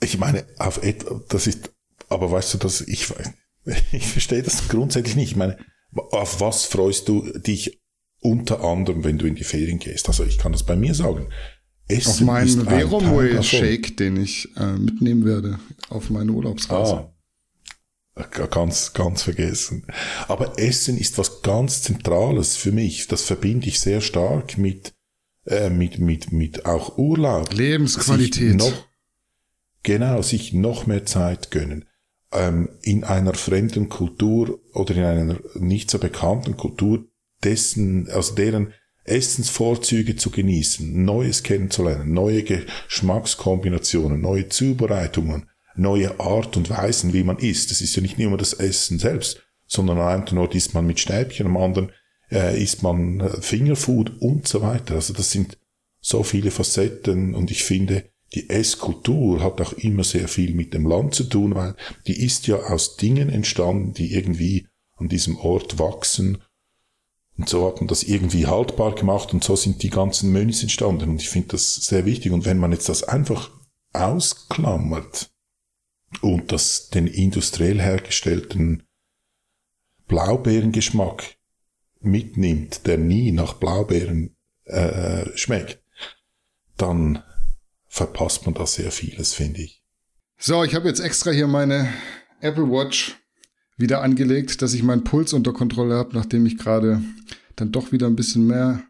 [0.00, 1.72] Ich meine, auf etwa, das ist,
[2.08, 3.08] aber weißt du, dass ich,
[3.92, 5.30] ich verstehe das grundsätzlich nicht.
[5.30, 5.58] Ich meine,
[5.94, 7.80] auf was freust du dich
[8.20, 10.08] unter anderem, wenn du in die Ferien gehst?
[10.08, 11.30] Also ich kann das bei mir sagen.
[11.88, 17.10] Essen auf meinen Veromway Shake, den ich äh, mitnehmen werde auf meine Urlaubsreise.
[18.14, 19.86] Ah, ganz, ganz vergessen.
[20.26, 23.06] Aber Essen ist was ganz Zentrales für mich.
[23.06, 24.92] Das verbinde ich sehr stark mit
[25.48, 27.52] äh, mit, mit, mit auch Urlaub.
[27.52, 28.56] Lebensqualität.
[28.56, 28.86] Noch,
[29.82, 31.86] genau, sich noch mehr Zeit gönnen.
[32.32, 37.06] Ähm, in einer fremden Kultur oder in einer nicht so bekannten Kultur
[37.42, 38.74] dessen, also deren
[39.04, 47.38] Essensvorzüge zu genießen, Neues kennenzulernen, neue Geschmackskombinationen, neue Zubereitungen, neue Art und Weisen, wie man
[47.38, 47.70] isst.
[47.70, 51.00] Das ist ja nicht nur das Essen selbst, sondern an einem Ort isst man mit
[51.00, 51.92] Stäbchen, am anderen
[52.30, 54.94] äh, isst man äh, Fingerfood und so weiter.
[54.94, 55.58] Also das sind
[56.00, 60.86] so viele Facetten und ich finde, die Esskultur hat auch immer sehr viel mit dem
[60.86, 61.74] Land zu tun, weil
[62.06, 64.66] die ist ja aus Dingen entstanden, die irgendwie
[64.96, 66.38] an diesem Ort wachsen.
[67.38, 71.10] Und so hat man das irgendwie haltbar gemacht und so sind die ganzen Menüs entstanden.
[71.10, 72.32] Und ich finde das sehr wichtig.
[72.32, 73.50] Und wenn man jetzt das einfach
[73.92, 75.30] ausklammert
[76.20, 78.82] und das den industriell hergestellten
[80.08, 81.37] Blaubeerengeschmack
[82.00, 85.82] mitnimmt, der nie nach Blaubeeren äh, schmeckt,
[86.76, 87.22] dann
[87.86, 89.82] verpasst man da sehr vieles, finde ich.
[90.38, 91.92] So, ich habe jetzt extra hier meine
[92.40, 93.16] Apple Watch
[93.76, 97.02] wieder angelegt, dass ich meinen Puls unter Kontrolle habe, nachdem ich gerade
[97.56, 98.82] dann doch wieder ein bisschen mehr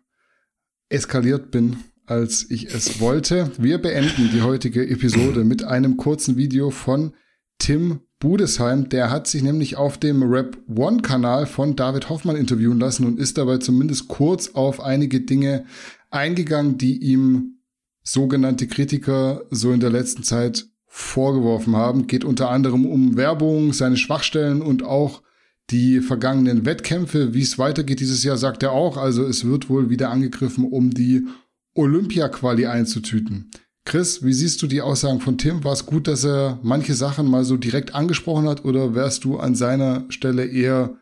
[0.89, 3.51] eskaliert bin, als ich es wollte.
[3.59, 7.15] Wir beenden die heutige Episode mit einem kurzen Video von
[7.59, 8.89] Tim Budesheim.
[8.89, 13.19] Der hat sich nämlich auf dem Rap One Kanal von David Hoffmann interviewen lassen und
[13.19, 15.65] ist dabei zumindest kurz auf einige Dinge
[16.11, 17.59] eingegangen, die ihm
[18.03, 22.07] sogenannte Kritiker so in der letzten Zeit vorgeworfen haben.
[22.07, 25.23] Geht unter anderem um Werbung, seine Schwachstellen und auch
[25.71, 27.35] die vergangenen Wettkämpfe.
[27.35, 28.97] Wie es weitergeht dieses Jahr, sagt er auch.
[28.97, 31.27] Also es wird wohl wieder angegriffen, um die
[31.75, 33.51] Olympia-Quali einzutüten.
[33.89, 35.65] Chris, wie siehst du die Aussagen von Tim?
[35.65, 39.39] War es gut, dass er manche Sachen mal so direkt angesprochen hat oder wärst du
[39.39, 40.99] an seiner Stelle eher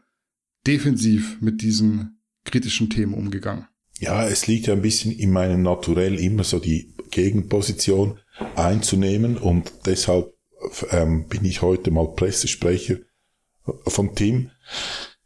[0.68, 3.66] defensiv mit diesen kritischen Themen umgegangen?
[3.98, 8.20] Ja, es liegt ja ein bisschen in meinem Naturell immer so die Gegenposition
[8.54, 10.32] einzunehmen und deshalb
[10.92, 12.98] ähm, bin ich heute mal Pressesprecher
[13.88, 14.52] von Tim.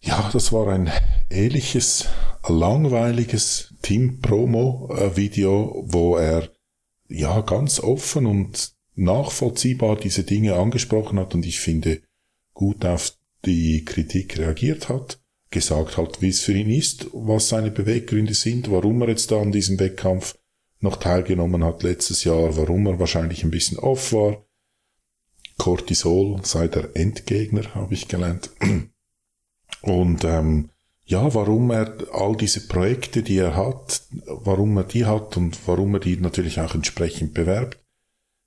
[0.01, 0.91] Ja, das war ein
[1.29, 2.07] ähnliches,
[2.49, 6.49] langweiliges Tim-Promo-Video, wo er
[7.11, 12.01] ja ganz offen und nachvollziehbar diese Dinge angesprochen hat und ich finde
[12.55, 13.13] gut auf
[13.45, 18.71] die Kritik reagiert hat, gesagt hat, wie es für ihn ist, was seine Beweggründe sind,
[18.71, 20.37] warum er jetzt da an diesem Wettkampf
[20.81, 24.45] noch teilgenommen hat letztes Jahr, warum er wahrscheinlich ein bisschen off war.
[25.59, 28.51] Cortisol sei der Endgegner, habe ich gelernt.
[29.83, 30.71] Und ähm,
[31.11, 35.95] ja, warum er all diese Projekte, die er hat, warum er die hat und warum
[35.95, 37.81] er die natürlich auch entsprechend bewerbt.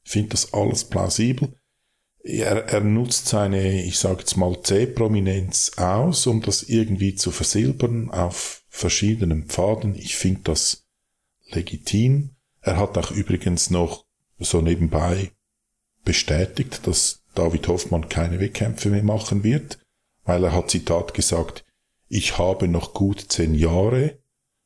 [0.05, 1.57] Ich finde das alles plausibel.
[2.23, 8.09] Er, er nutzt seine, ich sage jetzt mal, C-Prominenz aus, um das irgendwie zu versilbern
[8.11, 9.95] auf verschiedenen Pfaden.
[9.95, 10.85] Ich finde das
[11.49, 12.29] legitim.
[12.61, 14.05] Er hat auch übrigens noch
[14.39, 15.31] so nebenbei
[16.05, 19.79] bestätigt, dass David Hoffmann keine Wettkämpfe mehr machen wird,
[20.23, 21.62] weil er hat Zitat gesagt,
[22.13, 24.19] ich habe noch gut zehn Jahre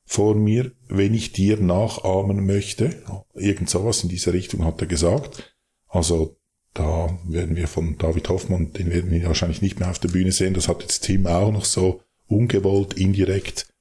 [0.03, 3.01] vor mir, wenn ich dir nachahmen möchte.
[3.35, 5.55] Irgend sowas in dieser Richtung hat er gesagt.
[5.87, 6.35] Also
[6.73, 10.33] da werden wir von David Hoffmann, den werden wir wahrscheinlich nicht mehr auf der Bühne
[10.33, 10.55] sehen.
[10.55, 13.73] Das hat jetzt Tim auch noch so ungewollt, indirekt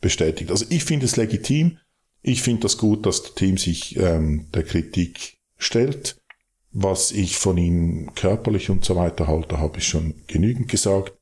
[0.00, 0.52] bestätigt.
[0.52, 1.78] Also ich finde es legitim.
[2.22, 6.22] Ich finde das gut, dass das Team sich ähm, der Kritik stellt.
[6.70, 11.14] Was ich von ihm körperlich und so weiter halte, habe ich schon genügend gesagt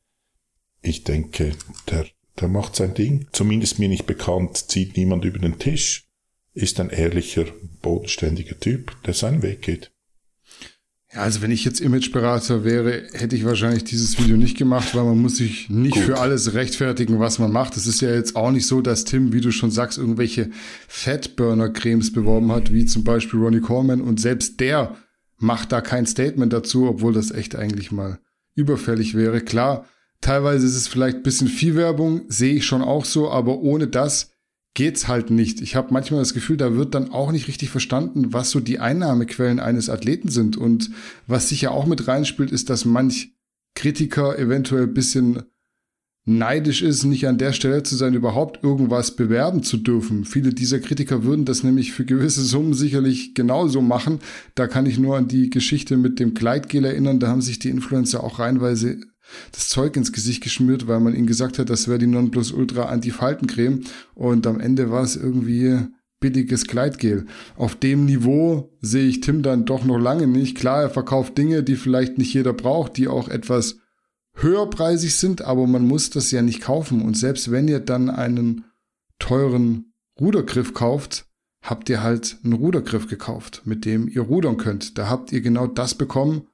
[0.83, 1.53] ich denke,
[1.91, 2.07] der,
[2.41, 3.27] der macht sein Ding.
[3.33, 6.09] Zumindest mir nicht bekannt, zieht niemand über den Tisch,
[6.55, 7.47] ist ein ehrlicher,
[7.83, 9.91] bodenständiger Typ, der seinen Weg geht.
[11.13, 15.03] Ja, also wenn ich jetzt Imageberater wäre, hätte ich wahrscheinlich dieses Video nicht gemacht, weil
[15.03, 16.05] man muss sich nicht Gut.
[16.05, 17.77] für alles rechtfertigen, was man macht.
[17.77, 20.51] Es ist ja jetzt auch nicht so, dass Tim, wie du schon sagst, irgendwelche
[20.87, 24.01] Fatburner-Cremes beworben hat, wie zum Beispiel Ronnie Coleman.
[24.01, 24.97] Und selbst der
[25.37, 28.21] macht da kein Statement dazu, obwohl das echt eigentlich mal
[28.55, 29.41] überfällig wäre.
[29.41, 29.87] Klar,
[30.21, 33.89] Teilweise ist es vielleicht ein bisschen viel Werbung, sehe ich schon auch so, aber ohne
[33.89, 34.33] das
[34.75, 35.61] geht's halt nicht.
[35.61, 38.79] Ich habe manchmal das Gefühl, da wird dann auch nicht richtig verstanden, was so die
[38.79, 40.57] Einnahmequellen eines Athleten sind.
[40.57, 40.91] Und
[41.27, 43.35] was sicher auch mit reinspielt, ist, dass manch
[43.75, 45.43] Kritiker eventuell ein bisschen
[46.27, 50.25] neidisch ist, nicht an der Stelle zu sein, überhaupt irgendwas bewerben zu dürfen.
[50.25, 54.21] Viele dieser Kritiker würden das nämlich für gewisse Summen sicherlich genauso machen.
[54.55, 57.21] Da kann ich nur an die Geschichte mit dem Gleitgel erinnern.
[57.21, 59.01] Da haben sich die Influencer auch reinweise
[59.53, 63.85] das Zeug ins Gesicht geschmiert, weil man ihnen gesagt hat, das wäre die Nonplusultra Anti-Faltencreme
[64.15, 65.79] und am Ende war es irgendwie
[66.21, 67.27] billiges Kleidgel.
[67.57, 70.57] Auf dem Niveau sehe ich Tim dann doch noch lange nicht.
[70.57, 73.79] Klar, er verkauft Dinge, die vielleicht nicht jeder braucht, die auch etwas
[74.35, 77.03] höherpreisig sind, aber man muss das ja nicht kaufen.
[77.03, 78.65] Und selbst wenn ihr dann einen
[79.19, 81.27] teuren Rudergriff kauft,
[81.63, 84.99] habt ihr halt einen Rudergriff gekauft, mit dem ihr rudern könnt.
[84.99, 86.47] Da habt ihr genau das bekommen,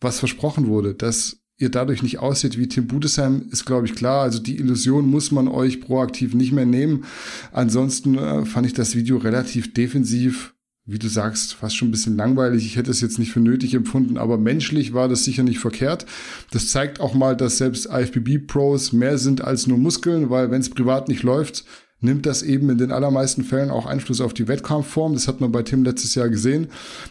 [0.00, 0.94] was versprochen wurde.
[0.94, 4.22] Das ihr dadurch nicht aussieht wie Tim Budesheim, ist, glaube ich, klar.
[4.22, 7.04] Also die Illusion muss man euch proaktiv nicht mehr nehmen.
[7.52, 12.16] Ansonsten äh, fand ich das Video relativ defensiv, wie du sagst, fast schon ein bisschen
[12.16, 12.66] langweilig.
[12.66, 16.06] Ich hätte es jetzt nicht für nötig empfunden, aber menschlich war das sicher nicht verkehrt.
[16.50, 20.70] Das zeigt auch mal, dass selbst IFBB-Pros mehr sind als nur Muskeln, weil wenn es
[20.70, 21.64] privat nicht läuft,
[22.00, 25.14] nimmt das eben in den allermeisten Fällen auch Einfluss auf die Wettkampfform.
[25.14, 26.66] Das hat man bei Tim letztes Jahr gesehen.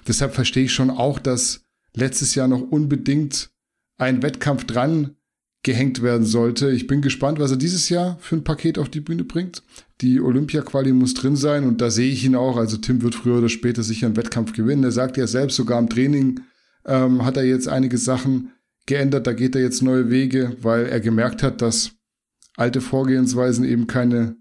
[0.07, 1.61] Deshalb verstehe ich schon auch, dass
[1.95, 3.52] letztes Jahr noch unbedingt
[3.97, 5.15] ein Wettkampf dran
[5.63, 6.69] gehängt werden sollte.
[6.71, 9.63] Ich bin gespannt, was er dieses Jahr für ein Paket auf die Bühne bringt.
[10.01, 12.57] Die Olympia-Quali muss drin sein und da sehe ich ihn auch.
[12.57, 14.83] Also Tim wird früher oder später sicher einen Wettkampf gewinnen.
[14.83, 16.41] Er sagt ja selbst, sogar im Training
[16.85, 18.51] ähm, hat er jetzt einige Sachen
[18.85, 19.25] geändert.
[19.25, 21.91] Da geht er jetzt neue Wege, weil er gemerkt hat, dass
[22.57, 24.35] alte Vorgehensweisen eben keine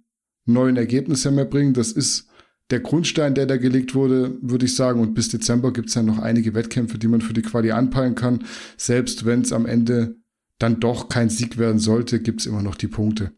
[0.45, 1.73] neuen Ergebnisse mehr bringen.
[1.73, 2.27] Das ist
[2.71, 5.01] der Grundstein, der da gelegt wurde, würde ich sagen.
[5.01, 8.15] Und bis Dezember gibt es dann noch einige Wettkämpfe, die man für die Quali anpeilen
[8.15, 8.45] kann.
[8.77, 10.17] Selbst wenn es am Ende
[10.59, 13.33] dann doch kein Sieg werden sollte, gibt es immer noch die Punkte.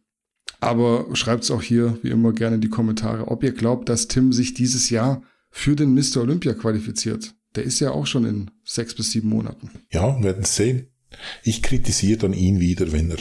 [0.61, 4.09] Aber schreibt es auch hier, wie immer, gerne in die Kommentare, ob ihr glaubt, dass
[4.09, 6.19] Tim sich dieses Jahr für den Mr.
[6.19, 7.35] Olympia qualifiziert.
[7.55, 9.71] Der ist ja auch schon in sechs bis sieben Monaten.
[9.91, 10.89] Ja, wir werden sehen.
[11.43, 13.19] Ich kritisiere dann ihn wieder, wenn er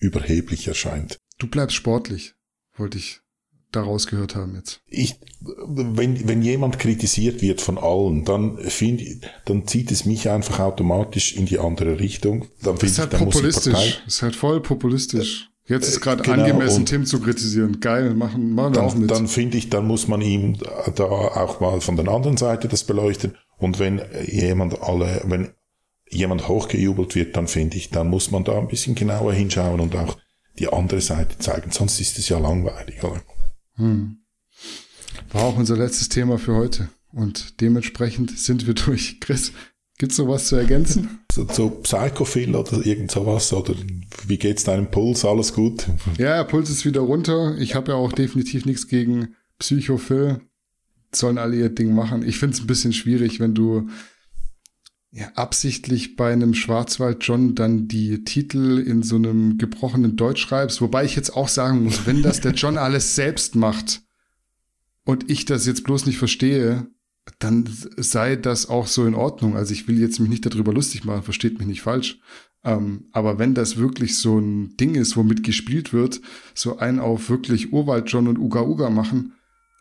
[0.00, 1.18] überheblich erscheint.
[1.38, 2.34] Du bleibst sportlich,
[2.76, 3.20] wollte ich
[3.76, 4.80] daraus gehört haben jetzt.
[4.88, 9.04] Ich, wenn, wenn jemand kritisiert wird von allen, dann finde
[9.44, 12.46] dann zieht es mich einfach automatisch in die andere Richtung.
[12.62, 14.02] Dann das ist halt ich, populistisch.
[14.04, 15.50] Das ist halt voll populistisch.
[15.66, 17.80] Jetzt ist gerade genau, angemessen, Tim zu kritisieren.
[17.80, 19.10] Geil, machen, machen wir dann, auch mit.
[19.10, 20.58] Dann finde ich, dann muss man ihm
[20.94, 23.36] da auch mal von der anderen Seite das beleuchten.
[23.56, 25.54] Und wenn jemand alle, wenn
[26.10, 29.96] jemand hochgejubelt wird, dann finde ich, dann muss man da ein bisschen genauer hinschauen und
[29.96, 30.18] auch
[30.58, 31.70] die andere Seite zeigen.
[31.70, 33.22] Sonst ist es ja langweilig, oder?
[33.76, 34.18] Hm.
[35.32, 36.88] War auch unser letztes Thema für heute.
[37.12, 39.18] Und dementsprechend sind wir durch.
[39.20, 39.52] Chris,
[39.98, 41.20] gibt's noch was zu ergänzen?
[41.32, 43.52] So, so Psychophil oder irgend sowas?
[43.52, 43.74] Oder
[44.26, 45.24] wie geht's deinem Puls?
[45.24, 45.86] Alles gut?
[46.18, 47.56] Ja, Puls ist wieder runter.
[47.58, 50.40] Ich habe ja auch definitiv nichts gegen Psychophil.
[51.14, 52.24] Sollen alle ihr Ding machen.
[52.26, 53.88] Ich finde es ein bisschen schwierig, wenn du
[55.14, 60.80] ja, absichtlich bei einem Schwarzwald John dann die Titel in so einem gebrochenen Deutsch schreibst.
[60.80, 64.02] Wobei ich jetzt auch sagen muss, wenn das der John alles selbst macht
[65.04, 66.88] und ich das jetzt bloß nicht verstehe,
[67.38, 69.56] dann sei das auch so in Ordnung.
[69.56, 72.18] Also ich will jetzt mich nicht darüber lustig machen, versteht mich nicht falsch.
[72.64, 76.20] Ähm, aber wenn das wirklich so ein Ding ist, womit gespielt wird,
[76.54, 79.34] so ein auf wirklich Urwald John und Uga Uga machen,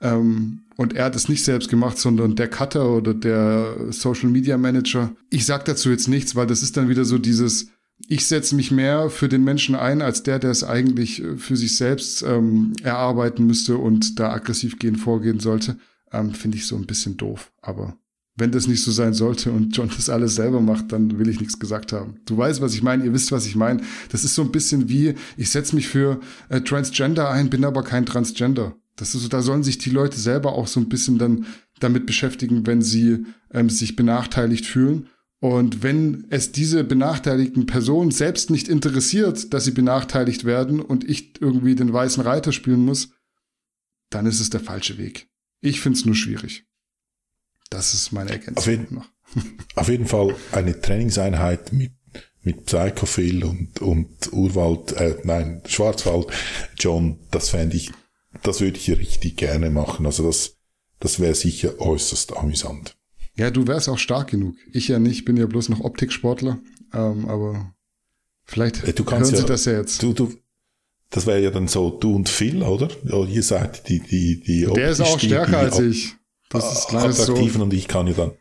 [0.03, 4.57] ähm, und er hat es nicht selbst gemacht, sondern der Cutter oder der Social Media
[4.57, 5.15] Manager.
[5.29, 7.69] Ich sag dazu jetzt nichts, weil das ist dann wieder so dieses,
[8.07, 11.55] ich setze mich mehr für den Menschen ein, als der, der es eigentlich äh, für
[11.55, 15.77] sich selbst ähm, erarbeiten müsste und da aggressiv gehen vorgehen sollte.
[16.11, 17.51] Ähm, Finde ich so ein bisschen doof.
[17.61, 17.97] Aber
[18.35, 21.39] wenn das nicht so sein sollte und John das alles selber macht, dann will ich
[21.39, 22.19] nichts gesagt haben.
[22.25, 23.81] Du weißt, was ich meine, ihr wisst, was ich meine.
[24.09, 27.83] Das ist so ein bisschen wie, ich setze mich für äh, Transgender ein, bin aber
[27.83, 28.75] kein Transgender.
[28.95, 31.45] Das ist so, da sollen sich die Leute selber auch so ein bisschen dann
[31.79, 35.09] damit beschäftigen, wenn sie ähm, sich benachteiligt fühlen.
[35.39, 41.41] Und wenn es diese benachteiligten Personen selbst nicht interessiert, dass sie benachteiligt werden und ich
[41.41, 43.09] irgendwie den weißen Reiter spielen muss,
[44.09, 45.27] dann ist es der falsche Weg.
[45.59, 46.65] Ich finde es nur schwierig.
[47.69, 49.09] Das ist meine Ergänzung auf jeden, noch.
[49.75, 51.91] auf jeden Fall eine Trainingseinheit mit,
[52.41, 56.27] mit Psychophil und, und Urwald, äh, nein, Schwarzwald,
[56.77, 57.91] John, das fände ich
[58.41, 60.05] das würde ich richtig gerne machen.
[60.05, 60.57] Also das,
[60.99, 62.95] das wäre sicher äußerst amüsant.
[63.35, 64.55] Ja, du wärst auch stark genug.
[64.71, 66.59] Ich ja nicht, bin ja bloß noch Optiksportler.
[66.93, 67.73] Ähm, aber
[68.45, 70.03] vielleicht äh, du kannst hören ja, Sie das ja jetzt.
[70.03, 70.33] Du, du,
[71.09, 72.89] das wäre ja dann so du und Phil, oder?
[73.03, 76.15] Ja, ihr seid die, die, die Der ist auch stärker die, als ich.
[76.49, 77.63] Das ist klar attraktiven so.
[77.63, 78.31] und ich kann ja dann,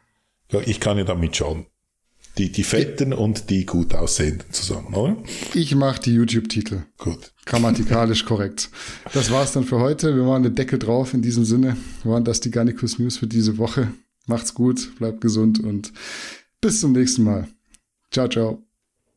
[0.50, 1.66] ja, ich kann ja dann mitschauen.
[2.38, 5.16] Die, die Fetten und die gut aussehenden zusammen, oder?
[5.52, 6.82] Ich mache die YouTube-Titel.
[6.96, 7.32] Gut.
[7.44, 8.70] Grammatikalisch korrekt.
[9.12, 10.16] Das war's dann für heute.
[10.16, 11.76] Wir machen den Deckel drauf in diesem Sinne.
[12.04, 13.92] Waren das die Garnicus News für diese Woche.
[14.26, 15.92] Macht's gut, bleibt gesund und
[16.60, 17.48] bis zum nächsten Mal.
[18.10, 18.71] Ciao, ciao.